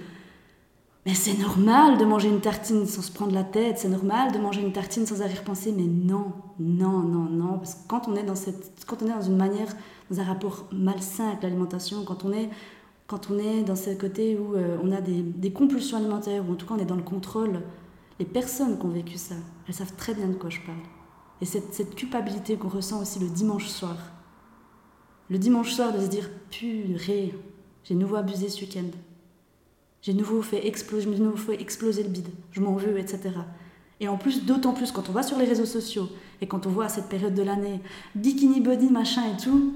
mais 1.04 1.14
c'est 1.14 1.38
normal 1.38 1.98
de 1.98 2.04
manger 2.06 2.28
une 2.28 2.40
tartine 2.40 2.86
sans 2.86 3.02
se 3.02 3.12
prendre 3.12 3.34
la 3.34 3.44
tête, 3.44 3.78
c'est 3.78 3.88
normal 3.88 4.32
de 4.32 4.38
manger 4.38 4.62
une 4.62 4.72
tartine 4.72 5.06
sans 5.06 5.20
avoir 5.20 5.42
pensé, 5.42 5.72
mais 5.72 5.84
non, 5.84 6.32
non, 6.58 7.00
non, 7.00 7.24
non, 7.24 7.58
parce 7.58 7.74
que 7.74 7.86
quand 7.86 8.08
on 8.08 8.16
est 8.16 8.22
dans, 8.22 8.34
cette, 8.34 8.72
quand 8.86 9.02
on 9.02 9.06
est 9.06 9.12
dans 9.12 9.20
une 9.20 9.36
manière, 9.36 9.68
dans 10.10 10.20
un 10.20 10.24
rapport 10.24 10.66
malsain 10.72 11.28
avec 11.28 11.42
l'alimentation, 11.42 12.02
quand 12.04 12.24
on 12.24 12.32
est 12.32 12.48
quand 13.08 13.30
on 13.30 13.38
est 13.38 13.62
dans 13.62 13.74
ce 13.74 13.90
côté 13.90 14.38
où 14.38 14.54
euh, 14.54 14.76
on 14.84 14.92
a 14.92 15.00
des, 15.00 15.22
des, 15.22 15.50
compulsions 15.50 15.96
alimentaires, 15.96 16.44
ou 16.48 16.52
en 16.52 16.54
tout 16.54 16.66
cas 16.66 16.74
on 16.74 16.78
est 16.78 16.84
dans 16.84 16.94
le 16.94 17.02
contrôle, 17.02 17.62
les 18.20 18.26
personnes 18.26 18.78
qui 18.78 18.84
ont 18.84 18.90
vécu 18.90 19.16
ça, 19.16 19.34
elles 19.66 19.74
savent 19.74 19.96
très 19.96 20.14
bien 20.14 20.28
de 20.28 20.34
quoi 20.34 20.50
je 20.50 20.60
parle. 20.60 20.78
Et 21.40 21.46
cette, 21.46 21.94
culpabilité 21.94 22.56
qu'on 22.56 22.68
ressent 22.68 23.00
aussi 23.00 23.18
le 23.18 23.28
dimanche 23.28 23.66
soir. 23.66 23.96
Le 25.30 25.38
dimanche 25.38 25.72
soir 25.72 25.92
de 25.92 26.00
se 26.00 26.06
dire, 26.06 26.28
purée, 26.50 27.34
j'ai 27.84 27.94
nouveau 27.94 28.16
abusé 28.16 28.48
ce 28.48 28.60
week-end. 28.60 28.90
J'ai 30.02 30.14
nouveau 30.14 30.42
fait 30.42 30.66
exploser, 30.66 31.06
nouveau 31.06 31.36
fait 31.36 31.60
exploser 31.60 32.02
le 32.02 32.08
bide. 32.08 32.28
Je 32.52 32.60
m'en 32.60 32.74
veux, 32.74 32.98
etc. 32.98 33.30
Et 34.00 34.08
en 34.08 34.16
plus, 34.16 34.44
d'autant 34.44 34.72
plus 34.72 34.92
quand 34.92 35.08
on 35.08 35.12
va 35.12 35.22
sur 35.22 35.38
les 35.38 35.44
réseaux 35.44 35.66
sociaux 35.66 36.08
et 36.40 36.46
quand 36.46 36.66
on 36.66 36.70
voit 36.70 36.86
à 36.86 36.88
cette 36.88 37.08
période 37.08 37.34
de 37.34 37.42
l'année 37.42 37.80
bikini 38.14 38.60
body, 38.60 38.90
machin 38.90 39.22
et 39.32 39.42
tout, 39.42 39.72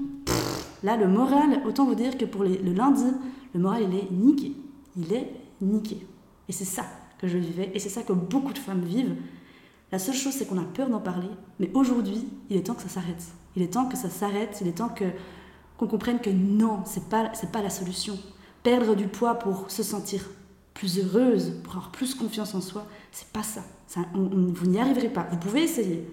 là, 0.83 0.97
le 0.97 1.07
moral, 1.07 1.61
autant 1.65 1.85
vous 1.85 1.95
dire 1.95 2.17
que 2.17 2.25
pour 2.25 2.43
le 2.43 2.73
lundi, 2.73 3.05
le 3.53 3.59
moral, 3.59 3.83
il 3.89 3.97
est 3.97 4.11
niqué. 4.11 4.55
Il 4.95 5.11
est 5.13 5.31
niqué. 5.61 6.05
Et 6.47 6.51
c'est 6.51 6.65
ça 6.65 6.83
que 7.17 7.27
je 7.27 7.37
vivais 7.37 7.71
et 7.73 7.79
c'est 7.79 7.89
ça 7.89 8.03
que 8.03 8.13
beaucoup 8.13 8.53
de 8.53 8.57
femmes 8.57 8.83
vivent. 8.83 9.15
La 9.91 9.99
seule 9.99 10.15
chose, 10.15 10.33
c'est 10.33 10.47
qu'on 10.47 10.57
a 10.57 10.65
peur 10.65 10.89
d'en 10.89 10.99
parler. 10.99 11.29
Mais 11.59 11.69
aujourd'hui, 11.73 12.27
il 12.49 12.57
est 12.57 12.63
temps 12.63 12.73
que 12.73 12.81
ça 12.81 12.89
s'arrête. 12.89 13.23
Il 13.55 13.61
est 13.61 13.73
temps 13.73 13.87
que 13.87 13.95
ça 13.95 14.09
s'arrête. 14.09 14.57
Il 14.61 14.67
est 14.67 14.77
temps 14.77 14.89
que 14.89 15.05
qu'on 15.77 15.87
comprenne 15.87 16.19
que 16.19 16.29
non, 16.29 16.81
c'est 16.85 17.09
pas 17.09 17.31
c'est 17.33 17.51
pas 17.51 17.61
la 17.61 17.69
solution. 17.69 18.17
Perdre 18.63 18.95
du 18.95 19.07
poids 19.07 19.35
pour 19.35 19.69
se 19.71 19.83
sentir 19.83 20.21
plus 20.73 20.99
heureuse, 20.99 21.59
pour 21.63 21.73
avoir 21.73 21.91
plus 21.91 22.15
confiance 22.15 22.55
en 22.55 22.61
soi, 22.61 22.85
c'est 23.11 23.27
pas 23.27 23.43
ça. 23.43 23.61
ça 23.87 24.01
vous 24.13 24.65
n'y 24.65 24.79
arriverez 24.79 25.09
pas. 25.09 25.27
Vous 25.31 25.37
pouvez 25.37 25.63
essayer. 25.63 26.07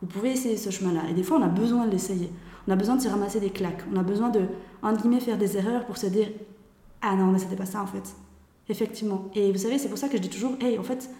Vous 0.00 0.08
pouvez 0.08 0.30
essayer 0.30 0.56
ce 0.56 0.70
chemin-là. 0.70 1.02
Et 1.10 1.14
des 1.14 1.22
fois, 1.22 1.38
on 1.38 1.42
a 1.42 1.48
besoin 1.48 1.86
de 1.86 1.92
l'essayer. 1.92 2.30
On 2.66 2.72
a 2.72 2.76
besoin 2.76 2.96
de 2.96 3.02
se 3.02 3.08
ramasser 3.08 3.40
des 3.40 3.50
claques. 3.50 3.82
On 3.92 3.96
a 3.96 4.02
besoin 4.02 4.28
de, 4.30 4.42
entre 4.82 5.02
guillemets, 5.02 5.20
faire 5.20 5.38
des 5.38 5.56
erreurs 5.56 5.84
pour 5.86 5.96
se 5.96 6.06
dire 6.06 6.28
Ah 7.00 7.14
non, 7.16 7.26
mais 7.26 7.38
c'était 7.38 7.56
pas 7.56 7.66
ça 7.66 7.82
en 7.82 7.86
fait. 7.86 8.14
Effectivement. 8.68 9.30
Et 9.34 9.50
vous 9.52 9.58
savez, 9.58 9.78
c'est 9.78 9.88
pour 9.88 9.98
ça 9.98 10.08
que 10.08 10.16
je 10.16 10.22
dis 10.22 10.30
toujours 10.30 10.54
Hey, 10.60 10.78
en 10.78 10.82
fait, 10.82 11.10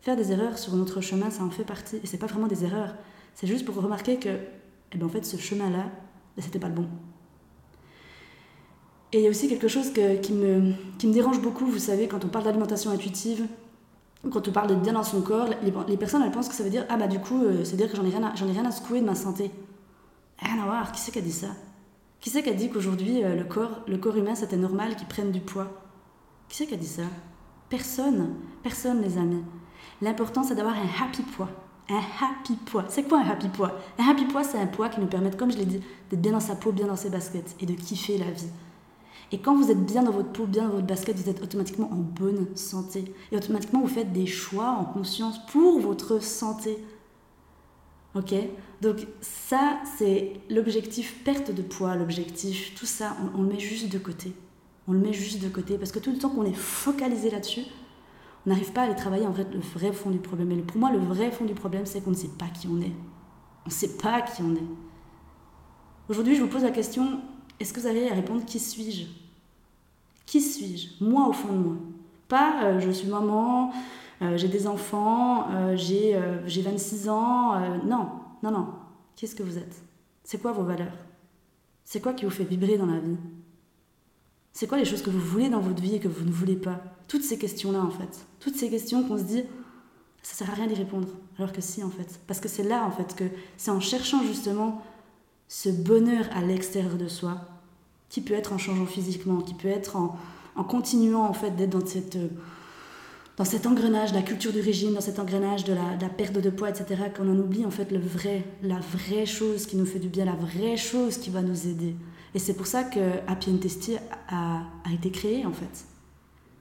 faire 0.00 0.16
des 0.16 0.32
erreurs 0.32 0.58
sur 0.58 0.74
notre 0.74 1.00
chemin, 1.00 1.30
ça 1.30 1.44
en 1.44 1.50
fait 1.50 1.64
partie. 1.64 1.96
Et 1.96 2.06
c'est 2.06 2.18
pas 2.18 2.26
vraiment 2.26 2.46
des 2.46 2.64
erreurs. 2.64 2.94
C'est 3.34 3.46
juste 3.46 3.64
pour 3.64 3.74
remarquer 3.76 4.16
que, 4.16 4.30
eh 4.92 4.98
ben, 4.98 5.06
en 5.06 5.10
fait, 5.10 5.24
ce 5.24 5.36
chemin-là, 5.36 5.90
ben, 6.36 6.42
c'était 6.42 6.58
pas 6.58 6.68
le 6.68 6.74
bon. 6.74 6.88
Et 9.12 9.18
il 9.18 9.22
y 9.22 9.26
a 9.26 9.30
aussi 9.30 9.48
quelque 9.48 9.68
chose 9.68 9.92
qui, 10.22 10.32
me, 10.32 10.72
qui 10.98 11.06
me 11.06 11.12
dérange 11.12 11.40
beaucoup, 11.40 11.66
vous 11.66 11.78
savez, 11.78 12.08
quand 12.08 12.24
on 12.24 12.28
parle 12.28 12.44
d'alimentation 12.44 12.90
intuitive, 12.90 13.46
quand 14.30 14.48
on 14.48 14.52
parle 14.52 14.68
de 14.68 14.74
bien 14.74 14.92
dans 14.92 15.02
son 15.02 15.20
corps, 15.20 15.48
les, 15.62 15.96
personnes 15.96 16.22
elles 16.22 16.32
pensent 16.32 16.48
que 16.48 16.54
ça 16.54 16.64
veut 16.64 16.70
dire 16.70 16.84
ah 16.88 16.96
bah 16.96 17.06
du 17.06 17.18
coup, 17.20 17.44
euh, 17.44 17.64
c'est 17.64 17.76
dire 17.76 17.90
que 17.90 17.96
j'en 17.96 18.04
ai, 18.04 18.10
rien 18.10 18.32
j'en 18.34 18.48
ai 18.48 18.52
rien 18.52 18.64
à 18.64 18.72
secouer 18.72 19.00
de 19.00 19.06
ma 19.06 19.14
santé. 19.14 19.50
Qui 20.92 21.00
c'est 21.00 21.12
qui 21.12 21.18
a 21.18 21.22
dit 21.22 21.32
ça? 21.32 21.48
Qui 22.20 22.30
c'est 22.30 22.42
qui 22.42 22.50
a 22.50 22.54
dit 22.54 22.70
qu'aujourd'hui 22.70 23.22
euh, 23.24 23.34
le, 23.36 23.44
corps, 23.44 23.82
le 23.86 23.98
corps 23.98 24.16
humain 24.16 24.34
c'était 24.34 24.56
normal 24.56 24.96
qu'il 24.96 25.06
prenne 25.06 25.32
du 25.32 25.40
poids? 25.40 25.68
Qui 26.48 26.56
c'est 26.56 26.66
qui 26.66 26.74
a 26.74 26.76
dit 26.76 26.86
ça? 26.86 27.02
Personne, 27.68 28.34
personne 28.62 29.02
les 29.02 29.18
amis. 29.18 29.42
L'important 30.02 30.42
c'est 30.42 30.54
d'avoir 30.54 30.74
un 30.74 31.04
happy 31.04 31.22
poids. 31.22 31.48
Un 31.88 32.00
happy 32.20 32.56
poids. 32.56 32.84
C'est 32.88 33.04
quoi 33.04 33.20
un 33.20 33.28
happy 33.28 33.48
poids? 33.48 33.72
Un 33.98 34.08
happy 34.08 34.24
poids 34.24 34.44
c'est 34.44 34.58
un 34.58 34.66
poids 34.66 34.88
qui 34.88 35.00
nous 35.00 35.06
permet, 35.06 35.30
comme 35.30 35.52
je 35.52 35.58
l'ai 35.58 35.66
dit, 35.66 35.80
d'être 36.10 36.20
bien 36.20 36.32
dans 36.32 36.40
sa 36.40 36.56
peau, 36.56 36.72
bien 36.72 36.86
dans 36.86 36.96
ses 36.96 37.10
baskets 37.10 37.56
et 37.60 37.66
de 37.66 37.74
kiffer 37.74 38.18
la 38.18 38.30
vie. 38.30 38.50
Et 39.32 39.38
quand 39.38 39.56
vous 39.56 39.70
êtes 39.70 39.84
bien 39.84 40.04
dans 40.04 40.12
votre 40.12 40.30
peau, 40.30 40.46
bien 40.46 40.64
dans 40.64 40.74
votre 40.74 40.86
basket, 40.86 41.16
vous 41.16 41.28
êtes 41.28 41.42
automatiquement 41.42 41.90
en 41.90 41.96
bonne 41.96 42.46
santé. 42.54 43.12
Et 43.32 43.36
automatiquement, 43.36 43.80
vous 43.80 43.88
faites 43.88 44.12
des 44.12 44.26
choix 44.26 44.68
en 44.68 44.84
conscience 44.84 45.44
pour 45.46 45.80
votre 45.80 46.22
santé. 46.22 46.78
Ok 48.16 48.34
Donc 48.80 49.06
ça, 49.20 49.78
c'est 49.98 50.32
l'objectif 50.48 51.22
perte 51.22 51.50
de 51.50 51.60
poids, 51.60 51.94
l'objectif, 51.96 52.74
tout 52.74 52.86
ça, 52.86 53.14
on, 53.34 53.42
le 53.42 53.48
met 53.48 53.58
juste 53.58 53.92
de 53.92 53.98
côté. 53.98 54.32
On 54.88 54.92
le 54.92 54.98
met 54.98 55.12
juste 55.12 55.42
de 55.42 55.48
côté 55.48 55.76
parce 55.76 55.92
que 55.92 55.98
tout 55.98 56.10
le 56.10 56.18
temps 56.18 56.30
qu'on 56.30 56.46
est 56.46 56.54
focalisé 56.54 57.30
là-dessus, 57.30 57.64
n'arrive 58.46 58.72
pas 58.72 58.82
à 58.82 58.84
aller 58.84 58.94
travailler 58.94 59.26
en 59.26 59.32
vrai 59.32 59.46
le 59.52 59.60
vrai 59.60 59.92
fond 59.92 60.10
du 60.10 60.18
problème. 60.18 60.62
Pour 60.62 60.78
moi, 60.78 60.90
le 60.90 60.98
vrai 60.98 61.30
fond 61.30 61.44
du 61.44 61.54
problème, 61.54 61.84
c'est 61.84 62.00
qu'on 62.02 62.10
ne 62.10 62.16
sait 62.16 62.30
pas 62.38 62.46
qui 62.46 62.68
on 62.68 62.80
est. 62.80 62.92
On 63.64 63.68
ne 63.68 63.72
sait 63.72 63.98
pas 63.98 64.22
qui 64.22 64.42
on 64.42 64.54
est. 64.54 64.68
Aujourd'hui, 66.08 66.36
je 66.36 66.42
vous 66.42 66.48
pose 66.48 66.62
la 66.62 66.70
question, 66.70 67.20
est-ce 67.60 67.74
que 67.74 67.80
vous 67.80 67.86
allez 67.86 68.08
répondre 68.08 68.44
qui 68.46 68.60
suis-je? 68.60 69.06
Qui 70.24 70.40
suis-je? 70.40 71.04
Moi 71.04 71.28
au 71.28 71.32
fond 71.32 71.52
de 71.52 71.58
moi. 71.58 71.76
Pas 72.28 72.64
euh, 72.64 72.80
je 72.80 72.90
suis 72.90 73.08
maman, 73.08 73.72
j'ai 74.20 74.48
des 74.48 74.66
enfants, 74.66 75.48
euh, 75.50 75.76
j'ai 75.76 76.62
26 76.62 77.08
ans. 77.08 77.58
non, 77.84 78.08
non, 78.42 78.50
non. 78.50 78.68
Qu'est-ce 79.16 79.34
que 79.34 79.42
vous 79.42 79.58
êtes? 79.58 79.82
C'est 80.24 80.40
quoi 80.40 80.52
vos 80.52 80.64
valeurs? 80.64 80.96
C'est 81.84 82.00
quoi 82.00 82.12
qui 82.12 82.24
vous 82.24 82.30
fait 82.30 82.44
vibrer 82.44 82.76
dans 82.76 82.86
la 82.86 82.98
vie? 82.98 83.16
C'est 84.52 84.66
quoi 84.66 84.78
les 84.78 84.84
choses 84.84 85.02
que 85.02 85.10
vous 85.10 85.20
voulez 85.20 85.48
dans 85.48 85.60
votre 85.60 85.82
vie 85.82 85.96
et 85.96 86.00
que 86.00 86.08
vous 86.08 86.24
ne 86.24 86.30
voulez 86.30 86.56
pas? 86.56 86.82
Toutes 87.08 87.22
ces 87.22 87.38
questions-là, 87.38 87.80
en 87.80 87.90
fait. 87.90 88.26
Toutes 88.40 88.56
ces 88.56 88.70
questions 88.70 89.02
qu'on 89.04 89.18
se 89.18 89.22
dit, 89.22 89.44
ça 90.22 90.34
sert 90.34 90.50
à 90.50 90.54
rien 90.54 90.66
d'y 90.66 90.74
répondre. 90.74 91.08
Alors 91.38 91.52
que 91.52 91.60
si, 91.60 91.82
en 91.84 91.90
fait. 91.90 92.18
Parce 92.26 92.40
que 92.40 92.48
c'est 92.48 92.64
là, 92.64 92.84
en 92.84 92.90
fait, 92.90 93.14
que 93.14 93.24
c'est 93.56 93.70
en 93.70 93.80
cherchant 93.80 94.22
justement 94.24 94.82
ce 95.48 95.68
bonheur 95.68 96.26
à 96.34 96.40
l'extérieur 96.40 96.96
de 96.96 97.06
soi, 97.06 97.38
qui 98.08 98.20
peut 98.20 98.34
être 98.34 98.52
en 98.52 98.58
changeant 98.58 98.86
physiquement, 98.86 99.40
qui 99.40 99.54
peut 99.54 99.68
être 99.68 99.96
en, 99.96 100.16
continuant 100.64 101.24
en 101.26 101.32
fait 101.32 101.50
d'être 101.50 101.78
dans 101.78 101.86
cette 101.86 102.18
dans 103.36 103.44
cet 103.44 103.66
engrenage 103.66 104.12
de 104.12 104.16
la 104.16 104.22
culture 104.22 104.52
du 104.52 104.60
régime, 104.60 104.94
dans 104.94 105.00
cet 105.00 105.18
engrenage 105.18 105.64
de 105.64 105.74
la, 105.74 106.08
perte 106.08 106.38
de 106.38 106.50
poids, 106.50 106.70
etc., 106.70 107.02
qu'on 107.14 107.28
en 107.28 107.38
oublie 107.38 107.66
en 107.66 107.70
fait 107.70 107.92
le 107.92 107.98
vrai, 107.98 108.44
la 108.62 108.78
vraie 108.78 109.26
chose 109.26 109.66
qui 109.66 109.76
nous 109.76 109.84
fait 109.84 109.98
du 109.98 110.08
bien, 110.08 110.24
la 110.24 110.34
vraie 110.34 110.76
chose 110.76 111.18
qui 111.18 111.28
va 111.28 111.42
nous 111.42 111.66
aider. 111.66 111.94
Et 112.34 112.38
c'est 112.38 112.54
pour 112.54 112.66
ça 112.66 112.84
que 112.84 113.00
Happy 113.26 113.50
and 113.50 113.60
a, 114.28 114.92
été 114.92 115.10
créé 115.10 115.44
en 115.44 115.52
fait. 115.52 115.84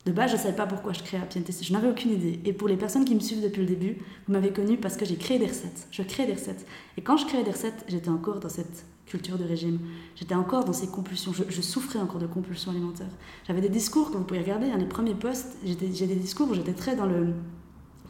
De 0.05 0.12
base, 0.12 0.32
je 0.32 0.36
ne 0.36 0.41
savais 0.41 0.55
pas 0.55 0.67
pourquoi 0.67 0.94
je 0.94 1.01
créais 1.01 1.20
Happy 1.20 1.39
and 1.39 1.44
je 1.62 1.74
n'avais 1.74 1.89
aucune 1.89 2.12
idée. 2.12 2.41
Et 2.44 2.51
pour 2.51 2.67
les 2.67 2.77
personnes 2.77 3.05
qui 3.05 3.15
me 3.15 3.22
suivent 3.22 3.41
depuis 3.41 3.62
le 3.62 3.67
début, 3.67 3.98
vous 4.27 4.34
m'avez 4.34 4.51
connu 4.51 4.77
parce 4.77 4.98
que 4.98 5.05
j'ai 5.05 5.15
créé 5.15 5.39
des 5.39 5.48
recettes. 5.48 5.88
Je 5.91 6.03
crée 6.03 6.25
des 6.25 6.34
recettes. 6.34 6.65
Et 6.98 7.01
quand 7.01 7.15
je 7.15 7.25
créais 7.25 7.44
des 7.44 7.51
recettes, 7.51 7.86
j'étais 7.88 8.10
encore 8.10 8.41
dans 8.41 8.50
cette 8.50 8.86
culture 9.05 9.38
de 9.38 9.43
régime. 9.43 9.79
J'étais 10.15 10.35
encore 10.35 10.65
dans 10.65 10.74
ces 10.74 10.88
compulsions, 10.88 11.31
je, 11.33 11.62
souffrais 11.62 12.00
encore 12.00 12.19
de 12.19 12.27
compulsions 12.27 12.71
alimentaires. 12.71 13.09
J'avais 13.47 13.62
des 13.62 13.69
discours 13.69 14.12
que 14.12 14.17
vous 14.17 14.24
pouvez 14.24 14.41
regarder, 14.41 14.71
hein, 14.71 14.77
les 14.77 14.85
premiers 14.85 15.15
posts, 15.15 15.57
j'ai 15.63 15.75
des 15.75 16.15
discours 16.15 16.50
où 16.50 16.53
j'étais 16.53 16.74
très 16.74 16.95
dans 16.95 17.05
le 17.05 17.33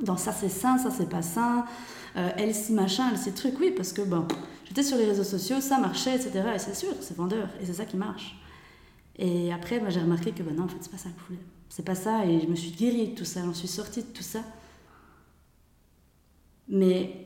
dans 0.01 0.17
ça 0.17 0.33
c'est 0.33 0.49
sain, 0.49 0.77
ça 0.77 0.91
c'est 0.91 1.09
pas 1.09 1.21
sain, 1.21 1.65
euh, 2.17 2.29
elle 2.37 2.53
si 2.53 2.73
machin, 2.73 3.09
elle 3.11 3.17
si 3.17 3.31
truc, 3.31 3.55
oui, 3.59 3.71
parce 3.71 3.93
que 3.93 4.01
bon, 4.01 4.27
j'étais 4.65 4.83
sur 4.83 4.97
les 4.97 5.05
réseaux 5.05 5.23
sociaux, 5.23 5.61
ça 5.61 5.79
marchait, 5.79 6.15
etc. 6.15 6.43
Et 6.55 6.59
c'est 6.59 6.75
sûr, 6.75 6.89
c'est 6.99 7.15
vendeur, 7.15 7.47
et 7.61 7.65
c'est 7.65 7.73
ça 7.73 7.85
qui 7.85 7.97
marche. 7.97 8.37
Et 9.17 9.53
après, 9.53 9.81
j'ai 9.89 10.01
remarqué 10.01 10.31
que 10.31 10.43
ben 10.43 10.55
non, 10.55 10.63
en 10.63 10.67
fait, 10.67 10.77
c'est 10.81 10.91
pas 10.91 10.97
ça 10.97 11.09
que 11.09 11.19
je 11.21 11.25
voulais. 11.27 11.45
C'est 11.69 11.85
pas 11.85 11.95
ça, 11.95 12.25
et 12.25 12.41
je 12.41 12.47
me 12.47 12.55
suis 12.55 12.71
guérie 12.71 13.09
de 13.09 13.15
tout 13.15 13.25
ça, 13.25 13.41
j'en 13.43 13.53
suis 13.53 13.67
sortie 13.67 14.01
de 14.01 14.07
tout 14.07 14.23
ça. 14.23 14.41
Mais 16.67 17.24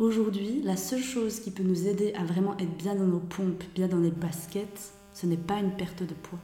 Aujourd'hui, 0.00 0.62
la 0.64 0.78
seule 0.78 1.02
chose 1.02 1.40
qui 1.40 1.50
peut 1.50 1.62
nous 1.62 1.86
aider 1.86 2.14
à 2.14 2.24
vraiment 2.24 2.56
être 2.56 2.74
bien 2.78 2.94
dans 2.94 3.04
nos 3.04 3.18
pompes, 3.18 3.62
bien 3.74 3.86
dans 3.86 3.98
les 3.98 4.10
baskets, 4.10 4.94
ce 5.12 5.26
n'est 5.26 5.36
pas 5.36 5.58
une 5.58 5.76
perte 5.76 6.02
de 6.02 6.14
poids. 6.14 6.38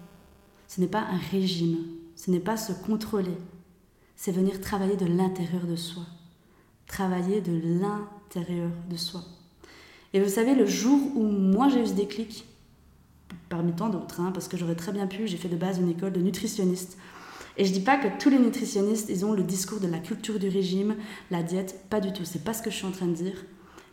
Ce 0.68 0.78
n'est 0.78 0.86
pas 0.86 1.00
un 1.00 1.16
régime. 1.30 1.78
Ce 2.16 2.30
n'est 2.30 2.38
pas 2.38 2.58
se 2.58 2.75
contrôler. 2.75 3.38
C'est 4.14 4.30
venir 4.30 4.60
travailler 4.60 4.96
de 4.96 5.06
l'intérieur 5.06 5.66
de 5.66 5.75
soi. 5.75 6.02
Travailler 6.86 7.40
de 7.40 7.80
l'intérieur 7.80 8.68
de 8.90 8.96
soi. 8.96 9.22
Et 10.12 10.20
vous 10.20 10.28
savez, 10.28 10.54
le 10.54 10.66
jour 10.66 11.00
où 11.16 11.22
moi 11.22 11.70
j'ai 11.70 11.80
eu 11.80 11.86
ce 11.86 11.94
déclic, 11.94 12.44
parmi 13.48 13.72
tant 13.72 13.88
d'autres, 13.88 14.20
hein, 14.20 14.32
parce 14.32 14.48
que 14.48 14.58
j'aurais 14.58 14.76
très 14.76 14.92
bien 14.92 15.06
pu, 15.06 15.26
j'ai 15.26 15.38
fait 15.38 15.48
de 15.48 15.56
base 15.56 15.78
une 15.78 15.88
école 15.88 16.12
de 16.12 16.20
nutritionniste. 16.20 16.98
Et 17.58 17.64
je 17.64 17.72
dis 17.72 17.80
pas 17.80 17.96
que 17.96 18.08
tous 18.20 18.28
les 18.28 18.38
nutritionnistes, 18.38 19.08
ils 19.08 19.25
ont 19.25 19.32
le 19.32 19.42
discours 19.42 19.80
de 19.80 19.86
la 19.86 19.98
culture 19.98 20.38
du 20.38 20.48
régime, 20.48 20.96
la 21.30 21.42
diète, 21.42 21.86
pas 21.88 22.00
du 22.00 22.12
tout. 22.12 22.25
C'est 22.25 22.44
pas 22.44 22.52
ce 22.52 22.62
que 22.62 22.70
je 22.70 22.76
suis 22.76 22.86
en 22.86 22.90
train 22.90 23.06
de 23.06 23.14
dire, 23.14 23.44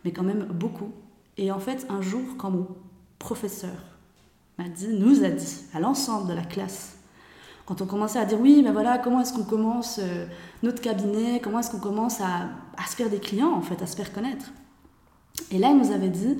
mais 0.04 0.12
quand 0.12 0.22
même 0.22 0.44
beaucoup. 0.44 0.92
Et 1.38 1.50
en 1.50 1.58
fait, 1.58 1.86
un 1.88 2.02
jour, 2.02 2.22
quand 2.36 2.50
mon 2.50 2.68
professeur 3.18 3.76
m'a 4.58 4.68
dit, 4.68 4.88
nous 4.88 5.24
a 5.24 5.30
dit, 5.30 5.56
à 5.72 5.80
l'ensemble 5.80 6.28
de 6.28 6.34
la 6.34 6.44
classe, 6.44 6.98
quand 7.64 7.80
on 7.80 7.86
commençait 7.86 8.18
à 8.18 8.26
dire 8.26 8.38
oui, 8.38 8.60
mais 8.62 8.70
voilà, 8.70 8.98
comment 8.98 9.22
est-ce 9.22 9.32
qu'on 9.32 9.44
commence 9.44 9.98
euh, 9.98 10.26
notre 10.62 10.82
cabinet, 10.82 11.40
comment 11.42 11.60
est-ce 11.60 11.70
qu'on 11.70 11.80
commence 11.80 12.20
à, 12.20 12.50
à, 12.76 12.86
se 12.86 12.94
faire 12.94 13.08
des 13.08 13.20
clients, 13.20 13.52
en 13.52 13.62
fait, 13.62 13.80
à 13.80 13.86
se 13.86 13.96
faire 13.96 14.12
connaître. 14.12 14.52
Et 15.50 15.58
là, 15.58 15.70
il 15.70 15.78
nous 15.78 15.90
avait 15.90 16.10
dit, 16.10 16.36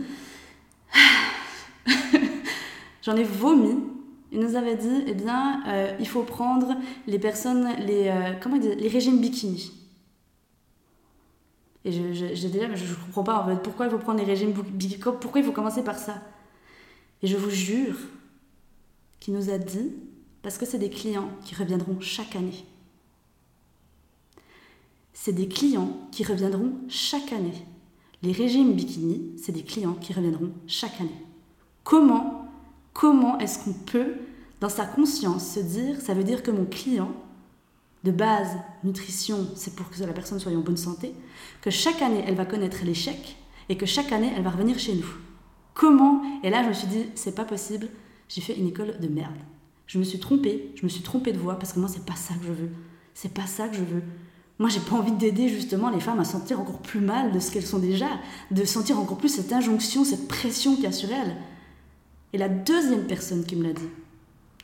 j'en 3.03 3.17
ai 3.17 3.25
vomi 3.25 3.94
il 4.35 4.41
nous 4.41 4.57
avait 4.57 4.75
dit, 4.75 5.05
eh 5.07 5.15
bien, 5.15 5.63
euh, 5.69 5.97
il 6.01 6.09
faut 6.09 6.25
prendre 6.25 6.75
les 7.07 7.21
personnes, 7.21 7.69
les, 7.79 8.09
euh, 8.09 8.33
comment 8.43 8.59
dire, 8.59 8.75
les 8.77 8.89
régimes 8.89 9.21
bikini. 9.21 9.73
Et 11.85 11.93
j'ai 11.93 12.49
dit, 12.49 12.59
je 12.75 12.91
ne 12.91 12.95
comprends 13.07 13.23
pas 13.23 13.57
pourquoi 13.63 13.87
il 13.87 13.93
faut 13.93 13.99
prendre 13.99 14.19
les 14.19 14.25
régimes 14.25 14.51
bikini, 14.51 15.01
pourquoi 15.21 15.41
il 15.41 15.45
faut 15.45 15.53
commencer 15.53 15.85
par 15.85 15.97
ça? 15.97 16.21
Et 17.23 17.29
je 17.29 17.37
vous 17.37 17.51
jure 17.51 17.97
qu'il 19.21 19.35
nous 19.35 19.51
a 19.51 19.59
dit, 19.59 19.93
parce 20.43 20.59
que 20.59 20.67
c'est 20.67 20.79
des 20.79 20.91
clients 20.91 21.29
qui 21.45 21.55
reviendront 21.55 22.01
chaque 22.01 22.35
année. 22.35 22.65
C'est 25.13 25.33
des 25.33 25.47
clients 25.47 25.97
qui 26.11 26.25
reviendront 26.25 26.73
chaque 26.89 27.33
année. 27.33 27.65
Les 28.23 28.33
régimes 28.33 28.73
bikini, 28.73 29.37
c'est 29.41 29.53
des 29.53 29.63
clients 29.63 29.95
qui 29.95 30.13
reviendront 30.13 30.51
chaque 30.67 31.01
année. 31.01 31.25
Comment 31.85 32.44
Comment 32.95 33.39
est-ce 33.41 33.59
qu'on 33.59 33.73
peut, 33.73 34.15
dans 34.61 34.69
sa 34.71 34.87
conscience, 34.87 35.47
se 35.47 35.61
dire, 35.61 36.01
ça 36.01 36.15
veut 36.15 36.25
dire 36.25 36.43
que 36.43 36.51
mon 36.51 36.65
client, 36.65 37.13
de 38.05 38.11
base, 38.11 38.57
nutrition, 38.85 39.47
c'est 39.57 39.75
pour 39.75 39.91
que 39.91 40.03
la 40.03 40.13
personne 40.13 40.39
soit 40.39 40.53
en 40.53 40.61
bonne 40.61 40.77
santé, 40.77 41.15
que 41.61 41.71
chaque 41.71 42.01
année, 42.01 42.25
elle 42.27 42.37
va 42.37 42.47
connaître 42.47 42.85
l'échec 42.85 43.37
et 43.69 43.77
que 43.77 43.87
chaque 43.87 44.13
année, 44.13 44.33
elle 44.37 44.43
va 44.43 44.51
revenir 44.51 44.79
chez 44.79 44.95
nous. 44.95 45.09
Comment? 45.75 46.23
Et 46.43 46.51
là, 46.51 46.63
je 46.63 46.69
me 46.69 46.73
suis 46.73 46.87
dit, 46.87 47.07
c'est 47.15 47.35
pas 47.35 47.45
possible, 47.45 47.89
j'ai 48.29 48.41
fait 48.41 48.55
une 48.55 48.69
école 48.69 48.99
de 49.01 49.09
merde. 49.09 49.35
Je 49.87 49.99
me 49.99 50.05
suis 50.05 50.19
trompée, 50.21 50.73
je 50.77 50.85
me 50.85 50.89
suis 50.89 51.03
trompée 51.03 51.33
de 51.33 51.39
voix 51.39 51.59
parce 51.59 51.73
que 51.73 51.81
moi, 51.81 51.89
c'est 51.89 52.07
pas 52.07 52.17
ça 52.17 52.35
que 52.35 52.47
je 52.47 52.53
veux. 52.53 52.71
C'est 53.13 53.35
pas 53.35 53.47
ça 53.47 53.69
que 53.69 53.77
je 53.77 53.83
veux. 53.83 54.03
Moi, 54.59 54.69
j'ai 54.69 54.81
pas 54.81 54.97
envie 54.97 55.13
d'aider 55.13 55.49
justement 55.49 55.91
les 55.91 56.01
femmes 56.01 56.21
à 56.21 56.25
sentir 56.25 56.61
encore 56.61 56.79
plus 56.79 57.01
mal 57.01 57.33
de 57.33 57.41
ce 57.41 57.51
qu'elles 57.51 57.67
sont 57.67 57.81
déjà, 57.81 58.09
de 58.51 58.65
sentir 58.65 58.99
encore 58.99 59.19
plus 59.19 59.29
cette 59.29 59.53
injonction, 59.53 60.05
cette 60.05 60.29
pression 60.29 60.75
qu'il 60.75 60.85
y 60.85 60.87
a 60.87 60.93
sur 60.93 61.11
elles. 61.11 61.37
Et 62.35 62.37
la 62.37 62.49
deuxième 62.49 63.07
personne 63.07 63.45
qui 63.45 63.55
me 63.55 63.63
l'a 63.63 63.73
dit, 63.73 63.89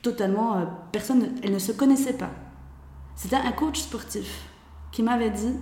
totalement, 0.03 0.57
euh, 0.57 0.65
personne, 0.91 1.37
elle 1.41 1.53
ne 1.53 1.59
se 1.61 1.71
connaissait 1.71 2.15
pas. 2.15 2.31
C'était 3.15 3.37
un 3.37 3.53
coach 3.53 3.79
sportif 3.79 4.43
qui 4.91 5.05
m'avait 5.05 5.31
dit, 5.31 5.53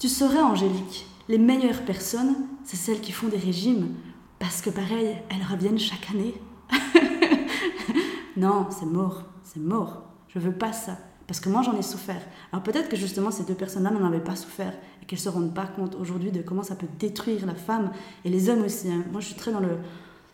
tu 0.00 0.08
saurais 0.08 0.40
Angélique, 0.40 1.06
les 1.28 1.38
meilleures 1.38 1.84
personnes, 1.84 2.34
c'est 2.64 2.74
celles 2.74 3.00
qui 3.00 3.12
font 3.12 3.28
des 3.28 3.36
régimes, 3.36 3.94
parce 4.40 4.60
que 4.60 4.70
pareil, 4.70 5.14
elles 5.30 5.46
reviennent 5.48 5.78
chaque 5.78 6.10
année. 6.10 6.34
non, 8.36 8.66
c'est 8.70 8.86
mort, 8.86 9.22
c'est 9.44 9.60
mort. 9.60 10.02
Je 10.26 10.40
veux 10.40 10.50
pas 10.50 10.72
ça. 10.72 10.98
Parce 11.28 11.38
que 11.38 11.50
moi, 11.50 11.62
j'en 11.62 11.78
ai 11.78 11.82
souffert. 11.82 12.22
Alors 12.50 12.64
peut-être 12.64 12.88
que 12.88 12.96
justement, 12.96 13.30
ces 13.30 13.44
deux 13.44 13.54
personnes-là 13.54 13.92
n'en 13.92 14.04
avaient 14.04 14.18
pas 14.18 14.34
souffert 14.34 14.72
et 15.00 15.06
qu'elles 15.06 15.20
se 15.20 15.28
rendent 15.28 15.54
pas 15.54 15.66
compte 15.66 15.94
aujourd'hui 15.94 16.32
de 16.32 16.42
comment 16.42 16.64
ça 16.64 16.74
peut 16.74 16.88
détruire 16.98 17.46
la 17.46 17.54
femme 17.54 17.92
et 18.24 18.28
les 18.28 18.48
hommes 18.48 18.64
aussi. 18.64 18.90
Hein. 18.90 19.04
Moi, 19.12 19.20
je 19.20 19.26
suis 19.26 19.36
très 19.36 19.52
dans 19.52 19.60
le, 19.60 19.76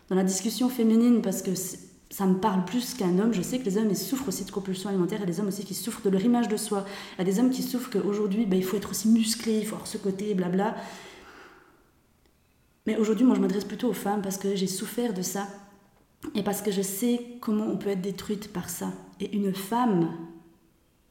dans 0.09 0.15
la 0.15 0.23
discussion 0.23 0.69
féminine 0.69 1.21
parce 1.21 1.41
que 1.41 1.51
ça 2.09 2.25
me 2.25 2.35
parle 2.35 2.65
plus 2.65 2.93
qu'un 2.93 3.19
homme. 3.19 3.33
Je 3.33 3.41
sais 3.41 3.59
que 3.59 3.65
les 3.65 3.77
hommes 3.77 3.89
ils 3.89 3.97
souffrent 3.97 4.27
aussi 4.27 4.45
de 4.45 4.51
compulsions 4.51 4.89
alimentaires. 4.89 5.19
Il 5.19 5.21
y 5.21 5.29
a 5.29 5.31
des 5.31 5.39
hommes 5.39 5.47
aussi 5.47 5.65
qui 5.65 5.73
souffrent 5.73 6.01
de 6.03 6.09
leur 6.09 6.23
image 6.23 6.47
de 6.47 6.57
soi. 6.57 6.85
Il 7.15 7.19
y 7.19 7.21
a 7.21 7.25
des 7.25 7.39
hommes 7.39 7.49
qui 7.49 7.63
souffrent 7.63 7.89
qu'aujourd'hui, 7.89 8.45
ben, 8.45 8.57
il 8.57 8.63
faut 8.63 8.77
être 8.77 8.91
aussi 8.91 9.07
musclé, 9.07 9.59
il 9.59 9.65
faut 9.65 9.75
avoir 9.75 9.87
ce 9.87 9.97
côté, 9.97 10.33
blabla. 10.33 10.75
Mais 12.85 12.97
aujourd'hui, 12.97 13.25
moi, 13.25 13.35
je 13.35 13.41
m'adresse 13.41 13.65
plutôt 13.65 13.89
aux 13.89 13.93
femmes 13.93 14.21
parce 14.21 14.37
que 14.37 14.55
j'ai 14.55 14.67
souffert 14.67 15.13
de 15.13 15.23
ça 15.23 15.47
et 16.35 16.43
parce 16.43 16.61
que 16.61 16.71
je 16.71 16.81
sais 16.81 17.21
comment 17.41 17.65
on 17.65 17.77
peut 17.77 17.89
être 17.89 18.01
détruite 18.01 18.53
par 18.53 18.69
ça. 18.69 18.91
Et 19.19 19.35
une 19.35 19.53
femme, 19.53 20.11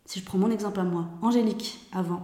si 0.04 0.20
je 0.20 0.24
prends 0.24 0.38
mon 0.38 0.50
exemple 0.50 0.80
à 0.80 0.84
moi, 0.84 1.08
Angélique, 1.22 1.80
avant, 1.92 2.22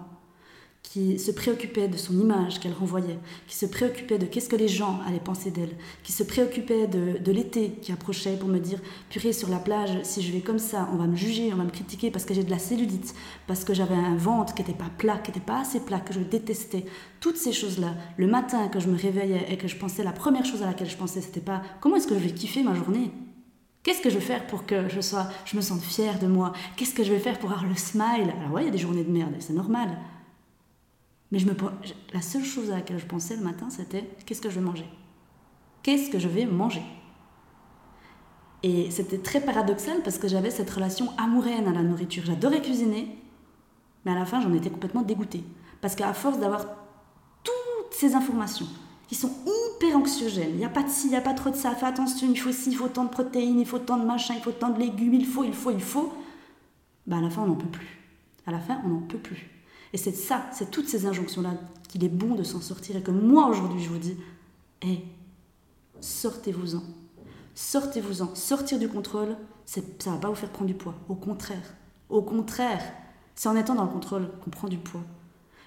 qui 0.83 1.21
se 1.21 1.31
préoccupait 1.31 1.87
de 1.87 1.97
son 1.97 2.19
image 2.19 2.59
qu'elle 2.59 2.73
renvoyait, 2.73 3.19
qui 3.47 3.55
se 3.55 3.67
préoccupait 3.67 4.19
de 4.19 4.27
qu'est-ce 4.27 4.49
que 4.49 4.57
les 4.57 4.67
gens 4.67 4.99
allaient 5.07 5.21
penser 5.21 5.53
d'elle, 5.53 5.77
qui 6.03 6.11
se 6.11 6.25
préoccupait 6.25 6.89
de, 6.89 7.19
de 7.19 7.33
l'été 7.33 7.71
qui 7.81 7.93
approchait 7.93 8.37
pour 8.37 8.49
me 8.49 8.59
dire 8.59 8.81
purée 9.09 9.33
sur 9.33 9.49
la 9.51 9.59
plage, 9.59 9.91
si 10.03 10.21
je 10.21 10.33
vais 10.33 10.41
comme 10.41 10.59
ça, 10.59 10.89
on 10.93 10.97
va 10.97 11.07
me 11.07 11.15
juger, 11.15 11.53
on 11.53 11.57
va 11.57 11.65
me 11.65 11.71
critiquer 11.71 12.11
parce 12.11 12.25
que 12.25 12.35
j'ai 12.35 12.43
de 12.43 12.51
la 12.51 12.59
cellulite, 12.59 13.15
parce 13.47 13.65
que 13.65 13.73
j'avais 13.73 13.95
un 13.95 14.17
ventre 14.17 14.55
qui 14.55 14.63
n'était 14.63 14.75
pas 14.75 14.91
plat, 14.99 15.19
qui 15.19 15.31
n'était 15.31 15.45
pas 15.45 15.61
assez 15.61 15.81
plat, 15.81 16.01
que 16.01 16.13
je 16.13 16.21
détestais. 16.21 16.87
Toutes 17.21 17.37
ces 17.37 17.53
choses-là, 17.53 17.95
le 18.17 18.27
matin 18.27 18.67
que 18.67 18.81
je 18.81 18.89
me 18.89 18.99
réveillais 18.99 19.47
et 19.49 19.57
que 19.57 19.69
je 19.69 19.77
pensais, 19.77 20.03
la 20.03 20.13
première 20.13 20.45
chose 20.45 20.63
à 20.63 20.67
laquelle 20.67 20.91
je 20.91 20.97
pensais, 20.97 21.21
c'était 21.21 21.41
pas 21.41 21.63
comment 21.81 21.97
est-ce 21.97 22.09
que 22.09 22.15
je 22.15 22.21
vais 22.21 22.33
kiffer 22.33 22.65
ma 22.65 22.75
journée? 22.75 23.13
Qu'est-ce 23.83 24.03
que 24.03 24.11
je 24.11 24.17
vais 24.17 24.21
faire 24.21 24.47
pour 24.47 24.67
que 24.67 24.89
je, 24.89 25.01
sois, 25.01 25.29
je 25.45 25.57
me 25.57 25.63
sente 25.63 25.83
fière 25.83 26.19
de 26.19 26.27
moi? 26.27 26.53
Qu'est-ce 26.77 26.95
que 26.95 27.05
je 27.05 27.13
vais 27.13 27.19
faire 27.19 27.39
pour 27.39 27.53
avoir 27.53 27.67
le 27.67 27.77
smile? 27.77 28.35
Alors 28.41 28.53
ouais, 28.53 28.63
il 28.63 28.67
y 28.67 28.69
a 28.69 28.73
des 28.73 28.79
journées 28.79 29.05
de 29.05 29.11
merde, 29.11 29.35
c'est 29.39 29.53
normal. 29.53 29.97
Mais 31.33 31.39
je 31.39 31.47
me, 31.47 31.55
la 32.13 32.23
seule 32.23 32.45
chose 32.45 32.71
à 32.71 32.77
laquelle 32.77 32.99
je 32.99 33.07
pensais 33.07 33.37
le 33.37 33.43
matin, 33.43 33.71
c'était 33.71 34.11
qu'est-ce 34.27 34.41
que 34.41 34.51
je 34.51 34.57
vais 34.57 34.65
manger? 34.65 34.87
Qu'est-ce 35.83 36.11
que 36.11 36.19
je 36.19 36.29
vais 36.29 36.45
manger? 36.45 36.83
Et 38.63 38.91
c'était 38.91 39.19
très 39.19 39.41
paradoxal 39.41 40.03
parce 40.03 40.19
que 40.19 40.29
j'avais 40.29 40.51
cette 40.51 40.71
relation 40.71 41.09
amoureuse 41.19 41.67
à 41.67 41.73
la 41.73 41.83
nourriture. 41.83 42.25
J'adorais 42.27 42.61
cuisiner, 42.61 43.17
Mais 44.05 44.13
à 44.13 44.15
la 44.15 44.27
fin, 44.27 44.41
j'en 44.41 44.53
étais 44.53 44.71
complètement 44.71 45.03
dégoûtée. 45.03 45.45
Parce 45.81 45.95
qu'à 45.95 46.13
force 46.13 46.39
d'avoir 46.39 46.67
toutes 47.43 47.93
ces 47.93 48.15
informations 48.15 48.67
qui 49.09 49.15
sont 49.15 49.33
hyper 49.47 49.97
anxiogènes, 49.97 50.51
il 50.51 50.57
n'y 50.57 50.65
a 50.65 50.69
pas 50.69 50.83
de 50.83 50.89
ci, 50.89 51.07
il 51.07 51.11
n'y 51.11 51.17
a 51.17 51.21
pas 51.23 51.35
trop 51.35 51.51
de 51.51 51.57
ça, 51.57 51.75
fais 51.75 51.87
attention, 51.87 52.29
il 52.31 52.39
faut 52.39 52.53
ci, 52.53 52.71
il 52.71 52.77
faut 52.77 52.89
tant 52.89 53.05
de 53.05 53.09
protéines, 53.09 53.59
il 53.59 53.67
faut 53.67 53.79
tant 53.79 53.97
de 53.97 54.05
machin, 54.05 54.35
il 54.37 54.43
faut 54.43 54.53
tant 54.53 54.71
de 54.71 54.79
légumes, 54.79 55.15
il 55.15 55.27
faut, 55.27 55.43
il 55.43 55.55
faut, 55.55 55.71
il 55.71 55.83
faut, 55.83 56.13
bah 57.07 57.17
à 57.17 57.21
la 57.21 57.31
fin, 57.31 57.43
on 57.43 57.47
n'en 57.47 57.57
peut 57.57 57.67
plus. 57.67 57.99
À 58.47 58.53
la 58.53 58.61
fin, 58.61 58.81
on 58.85 58.89
n'en 58.89 59.01
peut 59.01 59.19
plus. 59.19 59.49
Et 59.93 59.97
c'est 59.97 60.15
ça, 60.15 60.47
c'est 60.53 60.71
toutes 60.71 60.89
ces 60.89 61.07
injonctions-là 61.07 61.55
qu'il 61.89 62.05
est 62.05 62.09
bon 62.09 62.35
de 62.35 62.43
s'en 62.43 62.61
sortir 62.61 62.97
et 62.97 63.03
que 63.03 63.11
moi, 63.11 63.49
aujourd'hui, 63.49 63.83
je 63.83 63.89
vous 63.89 63.99
dis, 63.99 64.17
hé, 64.83 65.05
sortez-vous-en. 66.01 66.83
Sortez-vous-en. 67.55 68.35
Sortir 68.35 68.79
du 68.79 68.89
contrôle, 68.89 69.37
ça 69.67 69.81
ne 69.81 70.13
va 70.13 70.19
pas 70.19 70.29
vous 70.29 70.35
faire 70.35 70.51
prendre 70.51 70.69
du 70.69 70.75
poids. 70.75 70.95
Au 71.09 71.15
contraire. 71.15 71.75
Au 72.09 72.23
contraire. 72.23 72.83
C'est 73.35 73.49
en 73.49 73.57
étant 73.57 73.75
dans 73.75 73.85
le 73.85 73.91
contrôle 73.91 74.31
qu'on 74.45 74.51
prend 74.51 74.69
du 74.69 74.79
poids. 74.79 75.03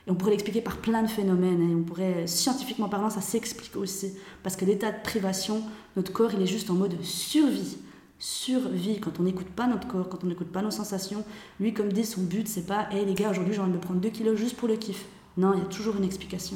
Et 0.08 0.12
on 0.12 0.15
pourrait 0.15 0.32
l'expliquer 0.32 0.62
par 0.62 0.77
plein 0.77 1.03
de 1.03 1.08
phénomènes. 1.08 1.62
Et 1.62 1.74
hein. 1.74 1.77
on 1.80 1.84
pourrait, 1.84 2.27
scientifiquement 2.27 2.89
parlant, 2.89 3.10
ça 3.10 3.22
s'explique 3.22 3.75
aussi. 3.75 4.13
Parce 4.44 4.56
que 4.56 4.65
l'état 4.65 4.92
de 4.92 5.01
privation, 5.03 5.63
notre 5.96 6.12
corps, 6.12 6.34
il 6.34 6.42
est 6.42 6.48
juste 6.48 6.70
en 6.70 6.75
mode 6.75 7.01
survie. 7.01 7.77
Survie. 8.24 9.01
Quand 9.01 9.20
on 9.20 9.24
n'écoute 9.24 9.50
pas 9.50 9.68
notre 9.68 9.86
corps, 9.86 10.08
quand 10.08 10.24
on 10.24 10.27
n'écoute 10.27 10.48
pas 10.48 10.62
nos 10.62 10.72
sensations, 10.72 11.25
lui, 11.60 11.74
comme 11.74 11.92
dit, 11.92 12.06
son 12.06 12.22
but, 12.22 12.48
c'est 12.48 12.65
pas, 12.65 12.88
hé 12.94 13.03
les 13.03 13.15
gars, 13.15 13.30
aujourd'hui 13.30 13.53
j'ai 13.53 13.60
envie 13.60 13.74
de 13.74 13.77
prendre 13.77 14.00
2 14.00 14.10
kilos 14.12 14.38
juste 14.38 14.56
pour 14.56 14.70
le 14.70 14.77
kiff. 14.77 15.06
Non, 15.36 15.51
il 15.53 15.60
y 15.60 15.62
a 15.62 15.65
toujours 15.65 15.98
une 15.98 16.06
explication. 16.06 16.56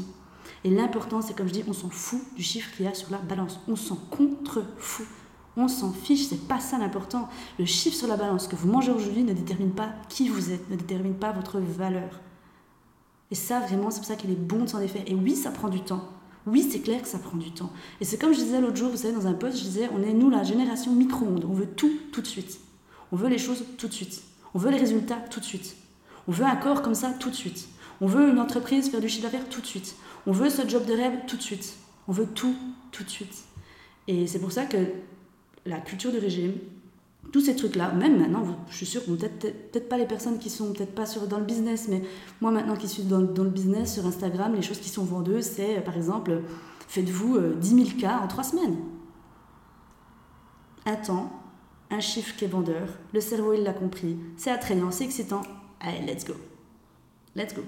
Et 0.64 0.70
l'important, 0.70 1.22
c'est 1.22 1.36
comme 1.36 1.50
je 1.50 1.52
dis, 1.52 1.66
on 1.68 1.74
s'en 1.74 1.90
fout 1.90 2.22
du 2.38 2.42
chiffre 2.42 2.74
qu'il 2.74 2.86
y 2.86 2.88
a 2.88 2.94
sur 2.94 3.12
la 3.12 3.18
balance. 3.18 3.60
On 3.68 3.76
s'en 3.76 3.98
contre-fout. 3.98 5.06
On 5.58 5.68
s'en 5.68 5.92
fiche, 5.92 6.28
c'est 6.28 6.48
pas 6.48 6.62
ça 6.62 6.78
l'important. 6.78 7.28
Le 7.60 7.66
chiffre 7.66 7.98
sur 7.98 8.08
la 8.08 8.16
balance 8.16 8.48
que 8.48 8.56
vous 8.56 8.70
mangez 8.70 8.94
aujourd'hui 8.94 9.24
ne 9.24 9.34
détermine 9.34 9.72
pas 9.72 9.90
qui 10.08 10.30
vous 10.30 10.52
êtes, 10.52 10.70
ne 10.70 10.78
détermine 10.78 11.16
pas 11.16 11.34
votre 11.34 11.60
valeur. 11.60 12.22
Et 13.30 13.36
ça, 13.36 13.60
vraiment, 13.60 13.92
c'est 13.92 14.00
pour 14.00 14.08
ça 14.08 14.16
qu'il 14.16 14.32
est 14.32 14.36
bon 14.36 14.64
de 14.64 14.68
s'en 14.68 14.80
défaire. 14.80 15.04
Et 15.06 15.16
oui, 15.16 15.36
ça 15.36 15.52
prend 15.52 15.68
du 15.68 15.82
temps. 15.82 16.08
Oui, 16.48 16.68
c'est 16.72 16.80
clair 16.80 17.02
que 17.02 17.08
ça 17.10 17.20
prend 17.20 17.38
du 17.38 17.52
temps. 17.52 17.72
Et 18.00 18.06
c'est 18.06 18.18
comme 18.18 18.34
je 18.34 18.40
disais 18.40 18.62
l'autre 18.62 18.78
jour, 18.78 18.90
vous 18.90 18.98
savez, 18.98 19.14
dans 19.14 19.28
un 19.28 19.34
post, 19.34 19.58
je 19.58 19.64
disais, 19.64 19.90
on 19.94 20.02
est 20.02 20.14
nous 20.14 20.30
la 20.30 20.44
génération 20.44 20.94
micro-ondes. 20.94 21.46
On 21.48 21.54
veut 21.54 21.68
tout 21.68 21.92
tout 22.14 22.22
de 22.22 22.28
suite. 22.28 22.60
On 23.12 23.18
veut 23.18 23.28
les 23.28 23.38
choses 23.38 23.66
tout 23.78 23.90
de 23.90 23.94
suite. 23.94 24.24
On 24.54 24.60
veut 24.60 24.72
les 24.72 24.78
résultats 24.78 25.18
tout 25.30 25.42
de 25.42 25.46
suite. 25.46 25.76
On 26.28 26.32
veut 26.32 26.46
un 26.46 26.56
corps 26.56 26.82
comme 26.82 26.96
ça 26.96 27.12
tout 27.20 27.30
de 27.30 27.36
suite. 27.36 27.68
On 28.00 28.08
veut 28.08 28.30
une 28.30 28.40
entreprise 28.40 28.90
faire 28.90 29.02
du 29.02 29.10
chiffre 29.10 29.24
d'affaires 29.24 29.50
tout 29.50 29.60
de 29.60 29.66
suite. 29.66 29.96
On 30.26 30.32
veut 30.32 30.50
ce 30.50 30.68
job 30.68 30.86
de 30.86 30.94
rêve 30.94 31.20
tout 31.28 31.36
de 31.36 31.42
suite. 31.42 31.76
On 32.08 32.14
veut 32.14 32.28
tout 32.28 32.56
tout 32.92 33.04
de 33.04 33.10
suite. 33.10 33.44
Et 34.08 34.26
c'est 34.26 34.40
pour 34.40 34.54
ça 34.54 34.66
que 34.66 34.78
la 35.66 35.80
culture 35.80 36.14
de 36.14 36.20
régime, 36.20 36.54
tous 37.32 37.42
ces 37.42 37.56
trucs-là, 37.56 37.92
même 37.94 38.20
maintenant, 38.20 38.46
je 38.70 38.78
suis 38.78 38.86
sûre 38.86 39.04
que 39.06 39.12
peut-être 39.12 39.72
peut 39.72 39.80
pas 39.80 39.98
les 39.98 40.06
personnes 40.06 40.40
qui 40.40 40.50
sont 40.50 40.74
peut-être 40.74 40.96
pas 40.96 41.06
sur, 41.06 41.28
dans 41.28 41.40
le 41.40 41.46
business, 41.46 41.88
mais 41.90 42.02
moi 42.42 42.52
maintenant 42.52 42.76
qui 42.76 42.88
suis 42.88 43.04
dans, 43.04 43.22
dans, 43.22 43.44
le 43.44 43.50
business 43.50 43.94
sur 43.94 44.06
Instagram, 44.06 44.56
les 44.56 44.62
choses 44.62 44.80
qui 44.80 44.90
sont 44.90 45.04
vendeuses, 45.04 45.46
c'est 45.46 45.82
par 45.82 45.98
exemple, 45.98 46.42
faites-vous 46.88 47.40
10 47.56 47.86
000 47.86 48.00
cas 48.00 48.20
en 48.24 48.28
3 48.28 48.44
semaines. 48.44 48.78
Un 50.86 50.96
temps, 50.96 51.32
un 51.92 52.00
chiffre 52.00 52.36
qui 52.38 52.46
est 52.46 52.50
vendeur, 52.50 52.88
le 53.14 53.22
cerveau 53.22 53.54
il 53.54 53.64
l'a 53.64 53.74
compris, 53.74 54.18
c'est 54.38 54.52
attrayant, 54.52 54.92
c'est 54.92 55.04
excitant, 55.04 55.42
allez, 55.80 56.06
let's 56.06 56.26
go. 56.26 56.34
Let's 57.36 57.54
go. 57.54 57.62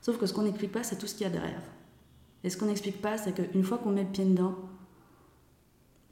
Sauf 0.00 0.18
que 0.18 0.26
ce 0.26 0.32
qu'on 0.32 0.42
n'explique 0.42 0.72
pas, 0.72 0.82
c'est 0.82 0.96
tout 0.96 1.06
ce 1.06 1.14
qu'il 1.14 1.24
y 1.24 1.30
a 1.30 1.32
derrière. 1.32 1.62
Et 2.44 2.50
ce 2.50 2.56
qu'on 2.56 2.66
n'explique 2.66 3.00
pas, 3.00 3.18
c'est 3.18 3.32
qu'une 3.32 3.64
fois 3.64 3.78
qu'on 3.78 3.90
met 3.90 4.04
le 4.04 4.08
pied 4.08 4.24
dedans, 4.24 4.54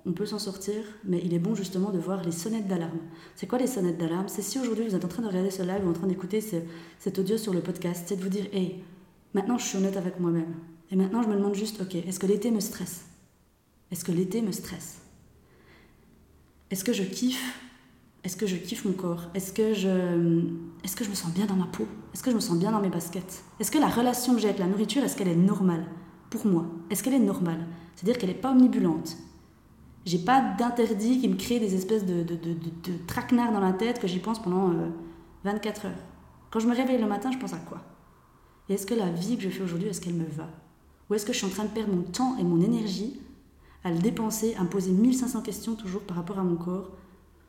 on 0.06 0.12
peut 0.12 0.26
s'en 0.26 0.38
sortir, 0.38 0.76
mais 1.04 1.20
il 1.24 1.34
est 1.34 1.40
bon 1.40 1.56
justement 1.56 1.90
de 1.90 1.98
voir 1.98 2.22
les 2.22 2.30
sonnettes 2.30 2.68
d'alarme. 2.68 3.00
C'est 3.34 3.48
quoi 3.48 3.58
les 3.58 3.66
sonnettes 3.66 3.98
d'alarme? 3.98 4.28
C'est 4.28 4.42
si 4.42 4.58
aujourd'hui 4.58 4.86
vous 4.86 4.94
êtes 4.94 5.04
en 5.04 5.08
train 5.08 5.22
de 5.22 5.26
regarder 5.26 5.50
ce 5.50 5.62
live 5.62 5.84
ou 5.84 5.90
en 5.90 5.94
train 5.94 6.06
d'écouter 6.06 6.40
cet 6.98 7.18
audio 7.18 7.36
sur 7.36 7.52
le 7.52 7.60
podcast, 7.60 8.04
c'est 8.06 8.16
de 8.16 8.22
vous 8.22 8.28
dire, 8.28 8.46
hey, 8.52 8.84
maintenant 9.34 9.58
je 9.58 9.66
suis 9.66 9.78
honnête 9.78 9.96
avec 9.96 10.20
moi-même. 10.20 10.54
Et 10.92 10.96
maintenant 10.96 11.22
je 11.22 11.28
me 11.28 11.34
demande 11.34 11.56
juste, 11.56 11.80
ok, 11.80 11.96
est-ce 11.96 12.20
que 12.20 12.26
l'été 12.26 12.52
me 12.52 12.60
stresse? 12.60 13.06
Est-ce 13.90 14.04
que 14.04 14.12
l'été 14.12 14.42
me 14.42 14.52
stresse? 14.52 14.98
Est-ce 16.70 16.84
que 16.84 16.92
je 16.92 17.02
kiffe? 17.02 17.60
Est-ce 18.22 18.36
que 18.36 18.46
je 18.46 18.56
kiffe 18.56 18.84
mon 18.84 18.92
corps? 18.92 19.24
Est-ce 19.34 19.52
que 19.52 19.74
je, 19.74 20.42
est-ce 20.84 20.94
que 20.94 21.04
je 21.04 21.10
me 21.10 21.14
sens 21.14 21.32
bien 21.32 21.46
dans 21.46 21.54
ma 21.54 21.66
peau? 21.66 21.86
Est-ce 22.12 22.22
que 22.22 22.30
je 22.30 22.36
me 22.36 22.40
sens 22.40 22.58
bien 22.58 22.70
dans 22.70 22.80
mes 22.80 22.90
baskets? 22.90 23.42
Est-ce 23.58 23.70
que 23.72 23.78
la 23.78 23.88
relation 23.88 24.34
que 24.34 24.40
j'ai 24.40 24.48
avec 24.48 24.60
la 24.60 24.66
nourriture, 24.66 25.02
est-ce 25.02 25.16
qu'elle 25.16 25.28
est 25.28 25.36
normale 25.36 25.84
pour 26.30 26.46
moi? 26.46 26.66
Est-ce 26.90 27.02
qu'elle 27.02 27.14
est 27.14 27.18
normale? 27.20 27.66
C'est-à-dire 27.94 28.18
qu'elle 28.18 28.30
n'est 28.30 28.36
pas 28.36 28.52
omnibulante 28.52 29.16
j'ai 30.06 30.18
pas 30.18 30.40
d'interdit 30.40 31.20
qui 31.20 31.28
me 31.28 31.34
crée 31.34 31.58
des 31.58 31.74
espèces 31.74 32.06
de, 32.06 32.22
de, 32.22 32.36
de, 32.36 32.52
de, 32.52 32.96
traquenards 33.08 33.52
dans 33.52 33.60
la 33.60 33.72
tête 33.72 33.98
que 33.98 34.06
j'y 34.06 34.20
pense 34.20 34.40
pendant 34.40 34.72
24 35.42 35.84
euh, 35.84 35.88
heures. 35.88 35.94
Quand 36.50 36.60
je 36.60 36.68
me 36.68 36.74
réveille 36.74 37.00
le 37.00 37.08
matin, 37.08 37.32
je 37.32 37.38
pense 37.38 37.52
à 37.52 37.58
quoi? 37.58 37.82
Et 38.68 38.74
est-ce 38.74 38.86
que 38.86 38.94
la 38.94 39.10
vie 39.10 39.36
que 39.36 39.42
je 39.42 39.48
fais 39.48 39.64
aujourd'hui, 39.64 39.88
est-ce 39.88 40.00
qu'elle 40.00 40.14
me 40.14 40.24
va? 40.24 40.48
Ou 41.10 41.14
est-ce 41.14 41.26
que 41.26 41.32
je 41.32 41.38
suis 41.38 41.46
en 41.46 41.50
train 41.50 41.64
de 41.64 41.70
perdre 41.70 41.92
mon 41.92 42.02
temps 42.02 42.36
et 42.38 42.44
mon 42.44 42.60
énergie 42.60 43.20
à 43.82 43.90
le 43.90 43.98
dépenser, 43.98 44.54
à 44.54 44.62
me 44.62 44.68
poser 44.68 44.92
1500 44.92 45.42
questions 45.42 45.74
toujours 45.74 46.02
par 46.02 46.16
rapport 46.16 46.38
à 46.38 46.44
mon 46.44 46.56
corps, 46.56 46.92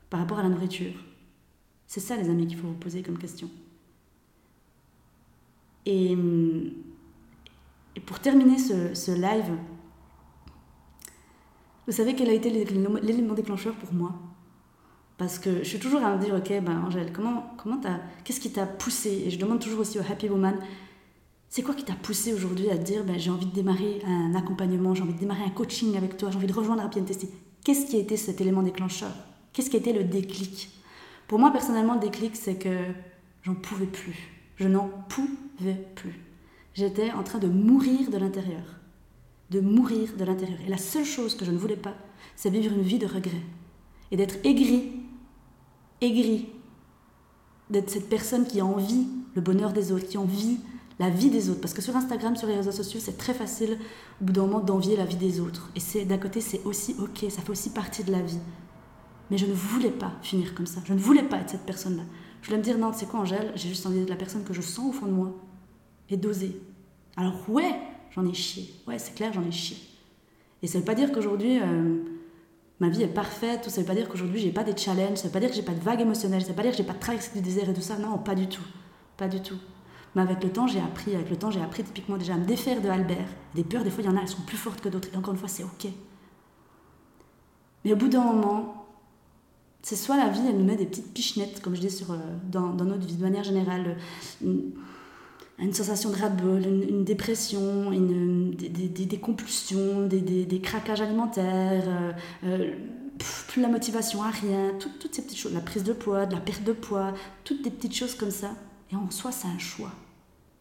par 0.10 0.20
rapport 0.20 0.40
à 0.40 0.44
la 0.44 0.50
nourriture? 0.50 0.94
C'est 1.86 2.00
ça, 2.00 2.16
les 2.18 2.28
amis, 2.28 2.48
qu'il 2.48 2.58
faut 2.58 2.68
vous 2.68 2.74
poser 2.74 3.04
comme 3.04 3.20
question. 3.20 3.50
Et, 5.86 6.18
et 7.96 8.00
pour 8.00 8.20
terminer 8.20 8.58
ce, 8.58 8.96
ce 8.96 9.12
live, 9.12 9.54
vous 11.88 11.94
savez 11.94 12.16
quel 12.16 12.30
a 12.30 12.34
été 12.34 12.50
l'élément 12.50 13.34
déclencheur 13.34 13.74
pour 13.76 13.94
moi? 13.94 14.12
Parce 15.18 15.40
que 15.40 15.60
je 15.60 15.64
suis 15.64 15.80
toujours 15.80 16.04
à 16.04 16.16
me 16.16 16.22
dire, 16.22 16.36
ok, 16.36 16.62
ben 16.62 16.84
Angèle, 16.86 17.12
comment, 17.12 17.54
comment 17.58 17.80
qu'est-ce 18.24 18.40
qui 18.40 18.52
t'a 18.52 18.68
poussé? 18.68 19.24
Et 19.26 19.30
je 19.32 19.40
demande 19.40 19.60
toujours 19.60 19.80
aussi 19.80 19.98
au 19.98 20.02
Happy 20.02 20.30
Woman, 20.30 20.56
c'est 21.50 21.64
quoi 21.64 21.74
qui 21.74 21.86
t'a 21.86 21.94
poussé 21.94 22.34
aujourd'hui 22.34 22.70
à 22.70 22.78
dire, 22.78 23.04
ben, 23.06 23.18
j'ai 23.18 23.32
envie 23.32 23.46
de 23.46 23.54
démarrer 23.54 24.02
un 24.06 24.36
accompagnement, 24.36 24.94
j'ai 24.94 25.04
envie 25.04 25.14
de 25.14 25.20
démarrer 25.20 25.44
un 25.44 25.50
coaching 25.50 25.96
avec 25.96 26.18
toi, 26.18 26.30
j'ai 26.30 26.38
envie 26.38 26.48
de 26.48 26.54
rejoindre 26.54 26.84
Happy 26.84 27.02
Testing 27.02 27.30
Qu'est-ce 27.64 27.86
qui 27.86 27.96
a 27.96 28.00
été 28.00 28.18
cet 28.18 28.42
élément 28.42 28.64
déclencheur? 28.64 29.12
Qu'est-ce 29.54 29.70
qui 29.70 29.78
a 29.78 29.80
été 29.80 29.94
le 29.94 30.04
déclic? 30.04 30.70
Pour 31.28 31.40
moi, 31.40 31.52
personnellement, 31.52 31.96
le 31.96 32.00
déclic, 32.00 32.36
c'est 32.36 32.56
que 32.56 32.78
j'en 33.44 33.56
pouvais 33.56 33.86
plus. 33.86 34.30
Je 34.58 34.68
n'en 34.68 34.90
pouvais 35.10 35.88
plus. 35.96 36.20
J'étais 36.74 37.12
en 37.12 37.24
train 37.24 37.40
de 37.40 37.48
mourir 37.48 38.10
de 38.10 38.18
l'intérieur 38.18 38.77
de 39.50 39.60
mourir 39.60 40.10
de 40.18 40.26
l'intérieur. 40.26 40.60
Et 40.66 40.70
la 40.70 40.78
seule 40.78 41.06
chose 41.06 41.36
que 41.36 41.46
je 41.46 41.52
ne 41.52 41.58
voulais 41.58 41.78
pas, 41.78 41.96
c'est 42.36 42.50
vivre 42.50 42.74
une 42.74 42.82
vie 42.82 43.00
de 43.00 43.08
regret. 43.08 43.42
Et 44.12 44.18
d'être 44.18 44.36
aigri, 44.44 44.92
aigri, 46.02 46.50
d'être 47.70 47.90
cette 47.90 48.10
personne 48.10 48.46
qui 48.46 48.60
a 48.60 48.66
envie 48.66 49.08
le 49.36 49.42
bonheur 49.42 49.74
des 49.74 49.92
autres, 49.92 50.08
qui 50.08 50.18
envie 50.18 50.60
la 51.00 51.10
vie 51.10 51.30
des 51.30 51.50
autres. 51.50 51.62
Parce 51.62 51.74
que 51.74 51.82
sur 51.82 51.96
Instagram, 51.96 52.36
sur 52.36 52.48
les 52.48 52.56
réseaux 52.56 52.72
sociaux, 52.72 53.00
c'est 53.02 53.18
très 53.18 53.34
facile 53.34 53.78
au 54.22 54.26
bout 54.26 54.34
d'un 54.34 54.42
moment 54.42 54.60
d'envier 54.60 54.96
la 54.96 55.06
vie 55.06 55.16
des 55.16 55.40
autres. 55.40 55.70
Et 55.76 55.80
c'est 55.80 56.06
d'un 56.06 56.18
côté, 56.18 56.42
c'est 56.42 56.64
aussi 56.66 56.96
ok, 57.00 57.26
ça 57.30 57.42
fait 57.42 57.50
aussi 57.50 57.70
partie 57.72 58.04
de 58.04 58.12
la 58.12 58.22
vie. 58.22 58.40
Mais 59.30 59.38
je 59.38 59.46
ne 59.46 59.54
voulais 59.54 59.92
pas 59.92 60.14
finir 60.22 60.56
comme 60.56 60.66
ça. 60.66 60.82
Je 60.86 60.94
ne 60.94 61.00
voulais 61.00 61.24
pas 61.24 61.38
être 61.38 61.50
cette 61.50 61.66
personne-là. 61.66 62.04
Je 62.42 62.48
voulais 62.48 62.60
me 62.60 62.64
dire, 62.64 62.78
non, 62.78 62.92
c'est 62.94 63.08
quoi 63.08 63.20
Angèle? 63.20 63.52
J'ai 63.56 63.70
juste 63.70 63.86
envie 63.86 64.00
d'être 64.00 64.10
la 64.10 64.16
personne 64.16 64.44
que 64.44 64.54
je 64.54 64.62
sens 64.62 64.90
au 64.90 64.92
fond 64.94 65.06
de 65.06 65.12
moi. 65.12 65.36
Et 66.10 66.16
d'oser. 66.16 66.62
Alors 67.18 67.50
ouais, 67.50 67.76
j'en 68.18 68.26
ai 68.26 68.34
chié. 68.34 68.74
Ouais, 68.88 68.98
c'est 69.00 69.14
clair, 69.14 69.32
j'en 69.32 69.46
ai 69.46 69.52
chié. 69.52 69.78
Et 70.64 70.68
ça 70.68 70.80
veut 70.80 70.86
pas 70.86 70.96
dire 70.96 71.12
qu'aujourd'hui, 71.12 71.60
euh, 71.62 72.04
ma 72.80 72.90
vie 72.90 73.04
est 73.04 73.08
parfaite, 73.08 73.66
ou 73.68 73.70
ça 73.70 73.82
veut 73.82 73.88
pas 73.88 73.96
dire 73.96 74.10
qu'aujourd'hui, 74.10 74.40
j'ai 74.40 74.52
pas 74.52 74.64
des 74.64 74.76
challenges, 74.76 75.18
ça 75.18 75.28
veut 75.28 75.34
pas 75.34 75.40
dire 75.40 75.50
que 75.50 75.56
j'ai 75.56 75.62
pas 75.62 75.74
de 75.74 75.80
vagues 75.80 76.02
émotionnelles, 76.02 76.42
ça 76.42 76.50
veut 76.50 76.56
pas 76.56 76.64
dire 76.64 76.72
que 76.72 76.78
j'ai 76.78 76.84
pas 76.84 76.94
de 76.94 77.00
traversée 77.00 77.32
du 77.36 77.42
désert 77.42 77.70
et 77.70 77.74
tout 77.74 77.82
ça. 77.82 77.98
Non, 77.98 78.18
pas 78.18 78.36
du 78.36 78.48
tout. 78.48 78.66
Pas 79.18 79.28
du 79.28 79.40
tout. 79.42 79.58
Mais 80.16 80.24
avec 80.24 80.44
le 80.44 80.50
temps, 80.50 80.66
j'ai 80.68 80.80
appris, 80.80 81.14
avec 81.14 81.30
le 81.30 81.38
temps, 81.38 81.52
j'ai 81.52 81.62
appris 81.62 81.84
typiquement 81.84 82.18
déjà 82.18 82.34
à 82.34 82.38
me 82.38 82.46
défaire 82.46 82.82
de 82.82 82.90
Albert. 82.90 83.28
Des 83.54 83.64
peurs, 83.64 83.84
des 83.84 83.92
fois, 83.92 84.04
il 84.04 84.08
y 84.08 84.10
en 84.10 84.18
a, 84.18 84.22
elles 84.22 84.28
sont 84.28 84.42
plus 84.42 84.58
fortes 84.58 84.82
que 84.82 84.90
d'autres. 84.90 85.10
Et 85.14 85.18
encore 85.18 85.34
une 85.34 85.40
fois, 85.40 85.50
c'est 85.50 85.64
OK. 85.64 85.88
Mais 87.86 87.94
au 87.94 87.96
bout 87.96 88.08
d'un 88.08 88.24
moment, 88.24 88.88
c'est 89.84 89.96
soit 89.96 90.18
la 90.18 90.30
vie, 90.30 90.42
elle 90.48 90.58
nous 90.58 90.66
met 90.66 90.76
des 90.76 90.88
petites 90.88 91.14
pichenettes, 91.14 91.62
comme 91.62 91.76
je 91.76 91.82
dis 91.82 91.92
sur, 91.92 92.12
euh, 92.12 92.18
dans, 92.50 92.74
notre 92.74 93.06
vie 93.06 93.16
de 93.16 93.22
manière 93.22 93.44
générale 93.44 93.98
une 94.44 94.72
sensation 95.74 96.12
de 96.12 96.16
ras-de-bol, 96.16 96.64
une, 96.66 97.04
dépression, 97.04 97.92
une, 97.92 98.52
des, 98.52 98.70
des, 98.70 99.06
des, 99.06 99.20
compulsions, 99.20 100.06
des, 100.06 100.22
des, 100.22 100.62
craquages 100.62 101.02
alimentaires, 101.02 101.86
euh, 101.88 102.12
euh, 102.44 102.76
plus 103.48 103.62
la 103.62 103.68
motivation 103.68 104.22
à 104.22 104.30
rien, 104.30 104.74
toutes 104.80 105.16
ces 105.16 105.24
petites 105.24 105.40
choses, 105.40 105.54
la 105.54 105.62
prise 105.62 105.84
de 105.84 105.94
poids, 105.94 106.26
de 106.26 106.36
la 106.36 106.42
perte 106.42 106.64
de 106.64 106.74
poids, 106.74 107.14
toutes 107.44 107.64
des 107.64 107.72
petites 107.72 107.96
choses 107.96 108.16
comme 108.16 108.32
ça. 108.32 108.52
Et 108.92 108.96
en 108.96 109.10
soi, 109.10 109.32
c'est 109.32 109.48
un 109.48 109.58
choix. 109.58 109.92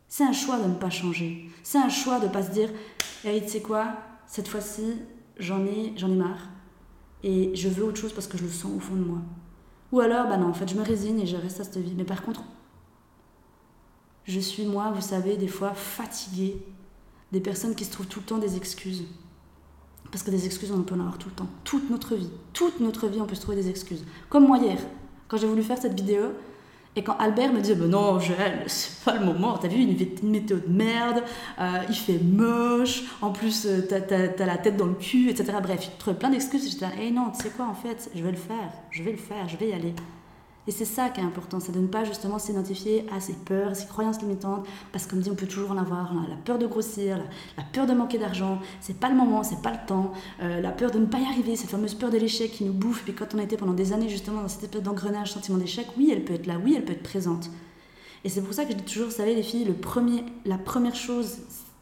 C'est 0.08 0.24
un 0.24 0.32
choix 0.32 0.58
de 0.58 0.68
ne 0.68 0.74
pas 0.74 0.90
changer. 0.90 1.50
C'est 1.62 1.78
un 1.78 1.88
choix 1.88 2.18
de 2.18 2.26
ne 2.26 2.32
pas 2.32 2.42
se 2.42 2.50
dire, 2.50 2.70
hey, 3.24 3.42
tu 3.42 3.48
sais 3.48 3.60
quoi, 3.60 3.96
cette 4.26 4.48
fois-ci, 4.48 4.94
j'en 5.38 5.64
ai, 5.66 5.92
j'en 5.96 6.10
ai 6.10 6.16
marre. 6.16 6.48
Et 7.22 7.54
je 7.54 7.68
veux 7.68 7.84
autre 7.84 7.98
chose 7.98 8.12
parce 8.12 8.26
que 8.26 8.38
je 8.38 8.44
le 8.44 8.50
sens 8.50 8.72
au 8.74 8.80
fond 8.80 8.94
de 8.94 9.04
moi. 9.04 9.18
Ou 9.92 10.00
alors, 10.00 10.26
bah 10.28 10.36
non, 10.36 10.48
en 10.48 10.54
fait, 10.54 10.68
je 10.68 10.74
me 10.74 10.82
résigne 10.82 11.20
et 11.20 11.26
je 11.26 11.36
reste 11.36 11.60
à 11.60 11.64
cette 11.64 11.78
vie. 11.78 11.94
Mais 11.96 12.04
par 12.04 12.22
contre, 12.22 12.42
je 14.26 14.40
suis, 14.40 14.66
moi, 14.66 14.92
vous 14.94 15.02
savez, 15.02 15.36
des 15.36 15.48
fois 15.48 15.72
fatiguée 15.74 16.56
des 17.32 17.40
personnes 17.40 17.74
qui 17.74 17.84
se 17.84 17.92
trouvent 17.92 18.06
tout 18.06 18.20
le 18.20 18.26
temps 18.26 18.38
des 18.38 18.56
excuses. 18.56 19.04
Parce 20.10 20.22
que 20.22 20.30
des 20.30 20.46
excuses, 20.46 20.70
on 20.70 20.82
peut 20.82 20.94
en 20.94 21.00
avoir 21.00 21.18
tout 21.18 21.28
le 21.28 21.34
temps. 21.34 21.48
Toute 21.64 21.90
notre 21.90 22.14
vie. 22.14 22.30
Toute 22.52 22.80
notre 22.80 23.08
vie, 23.08 23.20
on 23.20 23.26
peut 23.26 23.34
se 23.34 23.40
trouver 23.40 23.56
des 23.56 23.68
excuses. 23.68 24.04
Comme 24.28 24.46
moi 24.46 24.58
hier, 24.58 24.78
quand 25.28 25.36
j'ai 25.36 25.46
voulu 25.46 25.62
faire 25.62 25.78
cette 25.78 25.94
vidéo, 25.94 26.32
Et 26.98 27.02
quand 27.04 27.16
Albert 27.18 27.52
me 27.52 27.60
disait, 27.60 27.74
ben 27.74 27.90
non, 27.90 28.18
Joël, 28.18 28.64
c'est 28.68 29.04
pas 29.04 29.18
le 29.18 29.24
moment, 29.26 29.58
t'as 29.58 29.68
vu 29.68 29.82
une, 29.82 30.30
météo 30.30 30.56
de 30.56 30.72
merde, 30.72 31.22
euh, 31.60 31.82
il 31.90 31.94
fait 31.94 32.18
moche, 32.18 33.02
en 33.20 33.32
plus 33.32 33.66
euh, 33.66 33.82
t'as, 33.86 34.46
la 34.46 34.56
tête 34.56 34.78
dans 34.78 34.86
le 34.86 34.94
cul, 34.94 35.28
etc. 35.28 35.58
Bref, 35.62 35.90
il 35.92 35.98
trouvait 35.98 36.16
plein 36.16 36.30
d'excuses. 36.30 36.70
J'étais 36.70 36.86
là, 36.86 36.92
hey 36.98 37.12
non, 37.12 37.30
tu 37.36 37.42
sais 37.42 37.50
quoi, 37.50 37.66
en 37.66 37.74
fait, 37.74 38.10
je 38.14 38.22
vais 38.22 38.30
le 38.30 38.38
faire, 38.38 38.72
je 38.90 39.02
vais 39.02 39.12
le 39.12 39.18
faire, 39.18 39.46
je 39.46 39.58
vais 39.58 39.68
y 39.68 39.72
aller. 39.74 39.94
Et 40.68 40.72
c'est 40.72 40.84
ça 40.84 41.10
qui 41.10 41.20
est 41.20 41.24
important, 41.24 41.60
c'est 41.60 41.70
de 41.70 41.78
ne 41.78 41.86
pas 41.86 42.04
justement 42.04 42.38
s'identifier 42.40 43.06
à 43.14 43.20
ses 43.20 43.34
peurs, 43.34 43.76
ses 43.76 43.86
croyances 43.86 44.20
limitantes, 44.20 44.66
parce 44.90 45.06
que 45.06 45.10
comme 45.10 45.20
dit, 45.20 45.30
on 45.30 45.36
peut 45.36 45.46
toujours 45.46 45.70
en 45.70 45.76
avoir. 45.76 46.12
la 46.28 46.36
peur 46.36 46.58
de 46.58 46.66
grossir, 46.66 47.18
la, 47.56 47.62
peur 47.62 47.86
de 47.86 47.92
manquer 47.92 48.18
d'argent, 48.18 48.58
c'est 48.80 48.98
pas 48.98 49.08
le 49.08 49.14
moment, 49.14 49.44
c'est 49.44 49.62
pas 49.62 49.70
le 49.70 49.86
temps, 49.86 50.12
euh, 50.42 50.60
la 50.60 50.72
peur 50.72 50.90
de 50.90 50.98
ne 50.98 51.06
pas 51.06 51.18
y 51.18 51.24
arriver, 51.24 51.54
cette 51.54 51.70
fameuse 51.70 51.94
peur 51.94 52.10
de 52.10 52.18
l'échec 52.18 52.50
qui 52.50 52.64
nous 52.64 52.72
bouffe. 52.72 53.04
Puis 53.04 53.14
quand 53.14 53.34
on 53.34 53.38
été 53.38 53.56
pendant 53.56 53.74
des 53.74 53.92
années 53.92 54.08
justement 54.08 54.42
dans 54.42 54.48
cette 54.48 54.64
espèce 54.64 54.82
d'engrenage, 54.82 55.32
sentiment 55.32 55.58
d'échec, 55.58 55.86
oui, 55.96 56.10
elle 56.12 56.24
peut 56.24 56.34
être 56.34 56.46
là, 56.46 56.56
oui, 56.62 56.74
elle 56.76 56.84
peut 56.84 56.92
être 56.92 57.02
présente. 57.02 57.50
Et 58.24 58.28
c'est 58.28 58.42
pour 58.42 58.54
ça 58.54 58.64
que 58.64 58.72
je 58.72 58.76
dis 58.76 58.82
toujours, 58.82 59.06
vous 59.06 59.14
savez, 59.14 59.36
les 59.36 59.44
filles, 59.44 59.64
le 59.64 59.74
premier, 59.74 60.24
la 60.44 60.58
première 60.58 60.96
chose, 60.96 61.38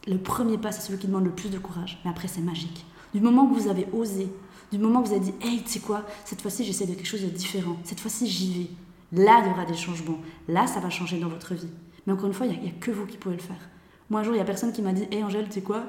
le 0.06 0.18
premier 0.18 0.58
pas, 0.58 0.72
c'est 0.72 0.82
celui 0.82 0.98
qui 0.98 1.06
demande 1.06 1.24
le 1.24 1.30
plus 1.30 1.48
de 1.48 1.58
courage. 1.58 2.00
Mais 2.04 2.10
après, 2.10 2.28
c'est 2.28 2.42
magique. 2.42 2.84
Du 3.14 3.20
moment 3.20 3.46
que 3.46 3.54
vous 3.54 3.68
avez 3.68 3.86
osé, 3.92 4.28
du 4.74 4.82
moment 4.82 5.02
que 5.02 5.08
vous 5.08 5.14
avez 5.14 5.24
dit, 5.24 5.34
hey, 5.42 5.62
tu 5.62 5.70
sais 5.70 5.80
quoi, 5.80 6.04
cette 6.24 6.40
fois-ci 6.40 6.64
j'essaie 6.64 6.86
de 6.86 6.94
quelque 6.94 7.06
chose 7.06 7.22
de 7.22 7.28
différent, 7.28 7.76
cette 7.84 8.00
fois-ci 8.00 8.26
j'y 8.26 8.52
vais, 8.52 9.22
là 9.22 9.42
il 9.44 9.48
y 9.48 9.50
aura 9.50 9.64
des 9.64 9.76
changements, 9.76 10.18
là 10.48 10.66
ça 10.66 10.80
va 10.80 10.90
changer 10.90 11.18
dans 11.18 11.28
votre 11.28 11.54
vie. 11.54 11.68
Mais 12.06 12.12
encore 12.12 12.26
une 12.26 12.34
fois, 12.34 12.46
il 12.46 12.60
n'y 12.60 12.68
a, 12.68 12.72
que 12.80 12.90
vous 12.90 13.06
qui 13.06 13.16
pouvez 13.16 13.36
le 13.36 13.42
faire. 13.42 13.68
Moi 14.10 14.20
un 14.20 14.22
jour, 14.22 14.34
il 14.34 14.36
n'y 14.36 14.42
a 14.42 14.44
personne 14.44 14.72
qui 14.72 14.82
m'a 14.82 14.92
dit, 14.92 15.06
hey 15.10 15.22
Angèle, 15.22 15.46
tu 15.46 15.54
sais 15.54 15.62
quoi, 15.62 15.84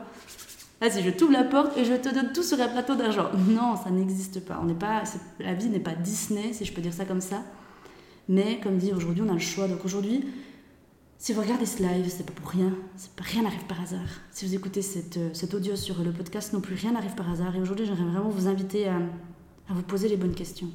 vas-y, 0.79 1.03
je 1.03 1.09
t'ouvre 1.09 1.33
la 1.33 1.43
porte 1.43 1.77
et 1.77 1.85
je 1.85 1.93
te 1.93 2.13
donne 2.13 2.31
tout 2.33 2.43
sur 2.43 2.59
un 2.59 2.67
plateau 2.67 2.95
d'argent. 2.95 3.29
Non, 3.49 3.75
ça 3.75 3.89
n'existe 3.89 4.45
pas. 4.45 4.59
On 4.61 4.65
n'est 4.65 4.73
pas, 4.73 5.03
la 5.39 5.53
vie 5.53 5.67
n'est 5.67 5.79
pas 5.79 5.93
Disney, 5.93 6.53
si 6.53 6.65
je 6.65 6.73
peux 6.73 6.81
dire 6.81 6.93
ça 6.93 7.05
comme 7.05 7.21
ça. 7.21 7.43
Mais 8.29 8.59
comme 8.61 8.77
dit, 8.77 8.91
aujourd'hui 8.93 9.23
on 9.25 9.29
a 9.29 9.33
le 9.33 9.39
choix. 9.39 9.67
Donc 9.67 9.83
aujourd'hui, 9.85 10.25
si 11.17 11.33
vous 11.33 11.41
regardez 11.41 11.65
ce 11.65 11.81
live, 11.81 12.07
c'est 12.09 12.25
pas 12.25 12.33
pour 12.33 12.49
rien, 12.49 12.73
rien 13.17 13.43
n'arrive 13.43 13.65
par 13.65 13.81
hasard. 13.81 14.07
Si 14.31 14.45
vous 14.45 14.53
écoutez 14.53 14.81
cette, 14.81 15.17
euh, 15.17 15.33
cet 15.33 15.53
audio 15.53 15.75
sur 15.75 16.03
le 16.03 16.11
podcast 16.11 16.53
non 16.53 16.61
plus, 16.61 16.75
rien 16.75 16.91
n'arrive 16.91 17.15
par 17.15 17.29
hasard. 17.29 17.55
Et 17.55 17.61
aujourd'hui, 17.61 17.85
j'aimerais 17.85 18.03
vraiment 18.03 18.29
vous 18.29 18.47
inviter 18.47 18.87
à, 18.87 18.99
vous 19.69 19.81
poser 19.81 20.09
les 20.09 20.17
bonnes 20.17 20.35
questions. 20.35 20.69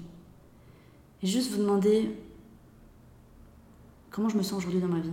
Et 1.22 1.26
juste 1.26 1.52
vous 1.52 1.58
demander 1.58 2.10
comment 4.10 4.28
je 4.28 4.36
me 4.36 4.42
sens 4.42 4.58
aujourd'hui 4.58 4.80
dans 4.80 4.88
ma 4.88 5.00
vie? 5.00 5.12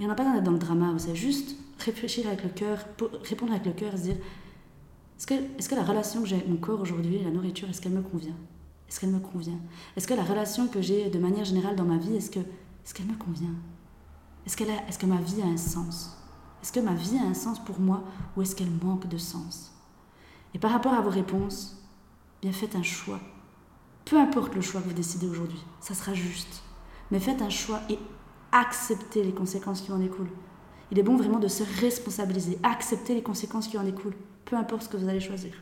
Et 0.00 0.04
on 0.04 0.08
n'a 0.08 0.14
pas 0.14 0.24
besoin 0.24 0.36
d'être 0.36 0.44
dans 0.44 0.52
le 0.52 0.58
drama, 0.58 0.94
c'est 0.98 1.14
juste 1.14 1.54
réfléchir 1.78 2.26
avec 2.26 2.42
le 2.42 2.48
cœur, 2.48 2.84
répondre 3.22 3.52
avec 3.52 3.66
le 3.66 3.72
cœur 3.72 3.92
se 3.96 4.04
dire 4.04 4.16
est-ce 5.18 5.26
que, 5.26 5.68
que 5.68 5.74
la 5.76 5.84
relation 5.84 6.22
que 6.22 6.26
j'ai 6.26 6.36
avec 6.36 6.48
mon 6.48 6.56
corps 6.56 6.80
aujourd'hui, 6.80 7.20
la 7.22 7.30
nourriture, 7.30 7.68
est-ce 7.68 7.80
qu'elle 7.80 7.92
me 7.92 8.02
convient? 8.02 8.34
Est-ce 8.88 8.98
qu'elle 8.98 9.10
me 9.10 9.20
convient? 9.20 9.60
Est-ce 9.96 10.08
que 10.08 10.14
la 10.14 10.24
relation 10.24 10.66
que 10.66 10.82
j'ai 10.82 11.10
de 11.10 11.18
manière 11.20 11.44
générale 11.44 11.76
dans 11.76 11.84
ma 11.84 11.98
vie, 11.98 12.16
est-ce 12.16 12.30
que 12.30 12.40
est-ce 12.84 12.94
qu'elle 12.94 13.06
me 13.06 13.16
convient? 13.16 13.54
Est-ce 14.46 14.56
que 14.56 15.06
ma 15.06 15.20
vie 15.20 15.42
a 15.42 15.46
un 15.46 15.56
sens? 15.56 16.18
Est-ce 16.62 16.72
que 16.72 16.80
ma 16.80 16.94
vie 16.94 17.18
a 17.18 17.28
un 17.28 17.34
sens 17.34 17.58
pour 17.64 17.80
moi 17.80 18.04
ou 18.36 18.42
est-ce 18.42 18.56
qu'elle 18.56 18.70
manque 18.70 19.08
de 19.08 19.18
sens? 19.18 19.72
Et 20.54 20.58
par 20.58 20.70
rapport 20.70 20.94
à 20.94 21.00
vos 21.00 21.10
réponses, 21.10 21.82
bien 22.40 22.52
faites 22.52 22.76
un 22.76 22.82
choix. 22.82 23.20
Peu 24.04 24.18
importe 24.18 24.54
le 24.54 24.60
choix 24.60 24.80
que 24.80 24.88
vous 24.88 24.94
décidez 24.94 25.28
aujourd'hui, 25.28 25.64
ça 25.80 25.94
sera 25.94 26.12
juste. 26.12 26.62
Mais 27.10 27.20
faites 27.20 27.42
un 27.42 27.50
choix 27.50 27.80
et 27.88 27.98
acceptez 28.50 29.22
les 29.22 29.32
conséquences 29.32 29.80
qui 29.80 29.92
en 29.92 29.98
découlent. 29.98 30.32
Il 30.90 30.98
est 30.98 31.04
bon 31.04 31.16
vraiment 31.16 31.38
de 31.38 31.48
se 31.48 31.62
responsabiliser, 31.80 32.58
accepter 32.62 33.14
les 33.14 33.22
conséquences 33.22 33.68
qui 33.68 33.78
en 33.78 33.84
découlent, 33.84 34.16
peu 34.44 34.56
importe 34.56 34.82
ce 34.82 34.88
que 34.88 34.96
vous 34.96 35.08
allez 35.08 35.20
choisir. 35.20 35.54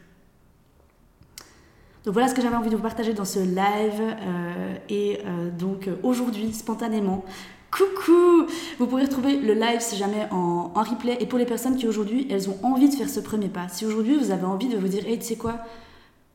Donc 2.04 2.14
voilà 2.14 2.28
ce 2.28 2.34
que 2.34 2.40
j'avais 2.40 2.56
envie 2.56 2.70
de 2.70 2.76
vous 2.76 2.82
partager 2.82 3.12
dans 3.12 3.24
ce 3.24 3.40
live. 3.40 4.00
Euh, 4.00 4.74
et 4.88 5.18
euh, 5.26 5.50
donc 5.50 5.86
euh, 5.86 5.96
aujourd'hui, 6.02 6.52
spontanément, 6.52 7.24
coucou 7.70 8.46
Vous 8.78 8.86
pourrez 8.86 9.04
retrouver 9.04 9.36
le 9.36 9.52
live 9.52 9.80
si 9.80 9.96
jamais 9.96 10.26
en, 10.30 10.72
replay. 10.74 11.18
Et 11.20 11.26
pour 11.26 11.38
les 11.38 11.44
personnes 11.44 11.76
qui 11.76 11.86
aujourd'hui, 11.86 12.26
elles 12.30 12.48
ont 12.48 12.58
envie 12.62 12.88
de 12.88 12.94
faire 12.94 13.08
ce 13.08 13.20
premier 13.20 13.48
pas. 13.48 13.68
Si 13.68 13.84
aujourd'hui 13.84 14.16
vous 14.16 14.30
avez 14.30 14.46
envie 14.46 14.68
de 14.68 14.78
vous 14.78 14.88
dire, 14.88 15.06
hey, 15.06 15.18
tu 15.18 15.26
sais 15.26 15.36
quoi? 15.36 15.58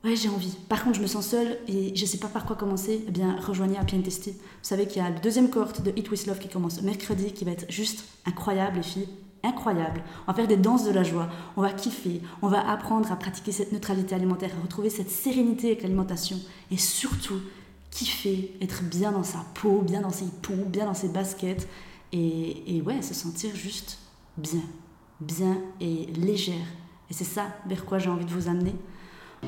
Ouais, 0.04 0.16
j'ai 0.16 0.30
envie. 0.30 0.56
Par 0.70 0.84
contre, 0.84 0.98
je 0.98 1.02
me 1.02 1.08
sens 1.08 1.26
seule 1.26 1.58
et 1.68 1.96
je 1.96 2.02
ne 2.02 2.08
sais 2.08 2.20
pas 2.20 2.28
par 2.28 2.46
quoi 2.46 2.56
commencer. 2.56 3.04
Eh 3.08 3.12
bien, 3.12 3.38
rejoignez 3.40 3.80
Happy 3.80 4.00
Testy. 4.04 4.34
Vous 4.34 4.38
savez 4.62 4.86
qu'il 4.86 5.02
y 5.02 5.06
a 5.06 5.10
le 5.10 5.20
deuxième 5.20 5.50
cohorte 5.50 5.82
de 5.82 5.92
Eat 5.96 6.12
With 6.12 6.28
Love 6.28 6.38
qui 6.38 6.48
commence 6.48 6.84
mercredi, 6.84 7.34
qui 7.34 7.44
va 7.44 7.52
être 7.52 7.66
juste 7.72 8.06
incroyable, 8.28 8.78
les 8.78 8.84
filles 8.84 9.08
incroyable. 9.46 10.04
On 10.28 10.32
va 10.32 10.36
faire 10.36 10.48
des 10.48 10.58
danses 10.58 10.84
de 10.84 10.92
la 10.92 11.04
joie, 11.04 11.30
on 11.56 11.62
va 11.62 11.72
kiffer, 11.72 12.22
on 12.42 12.48
va 12.48 12.70
apprendre 12.70 13.12
à 13.12 13.16
pratiquer 13.16 13.52
cette 13.52 13.72
neutralité 13.72 14.16
alimentaire, 14.16 14.52
à 14.58 14.62
retrouver 14.62 14.90
cette 14.90 15.10
sérénité 15.10 15.68
avec 15.68 15.84
l'alimentation 15.84 16.38
et 16.72 16.78
surtout 16.78 17.40
kiffer, 17.92 18.58
être 18.62 18.84
bien 18.84 19.12
dans 19.12 19.24
sa 19.24 19.40
peau, 19.54 19.82
bien 19.82 20.02
dans 20.02 20.10
ses 20.10 20.26
pompes, 20.42 20.70
bien 20.70 20.86
dans 20.86 20.94
ses 20.94 21.10
baskets 21.10 21.68
et, 22.12 22.78
et 22.78 22.82
ouais, 22.82 23.02
se 23.02 23.14
sentir 23.14 23.56
juste 23.56 24.00
bien, 24.38 24.64
bien 25.22 25.58
et 25.80 26.08
légère. 26.08 26.68
Et 27.10 27.14
c'est 27.14 27.24
ça 27.24 27.48
vers 27.68 27.86
quoi 27.86 28.00
j'ai 28.00 28.10
envie 28.10 28.26
de 28.26 28.32
vous 28.32 28.50
amener. 28.50 28.76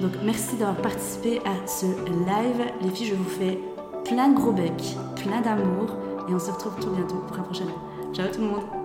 Donc 0.01 0.12
merci 0.23 0.55
d'avoir 0.57 0.77
participé 0.77 1.39
à 1.39 1.67
ce 1.67 1.86
live. 1.86 2.71
Les 2.81 2.89
filles, 2.89 3.07
je 3.07 3.15
vous 3.15 3.29
fais 3.29 3.60
plein 4.05 4.29
de 4.29 4.36
gros 4.36 4.51
becs, 4.51 4.95
plein 5.15 5.41
d'amour 5.41 5.95
et 6.29 6.33
on 6.33 6.39
se 6.39 6.51
retrouve 6.51 6.75
tout 6.79 6.91
bientôt 6.91 7.23
pour 7.27 7.39
un 7.39 7.43
prochain. 7.43 7.65
Ciao 8.13 8.27
tout 8.31 8.41
le 8.41 8.47
monde 8.47 8.76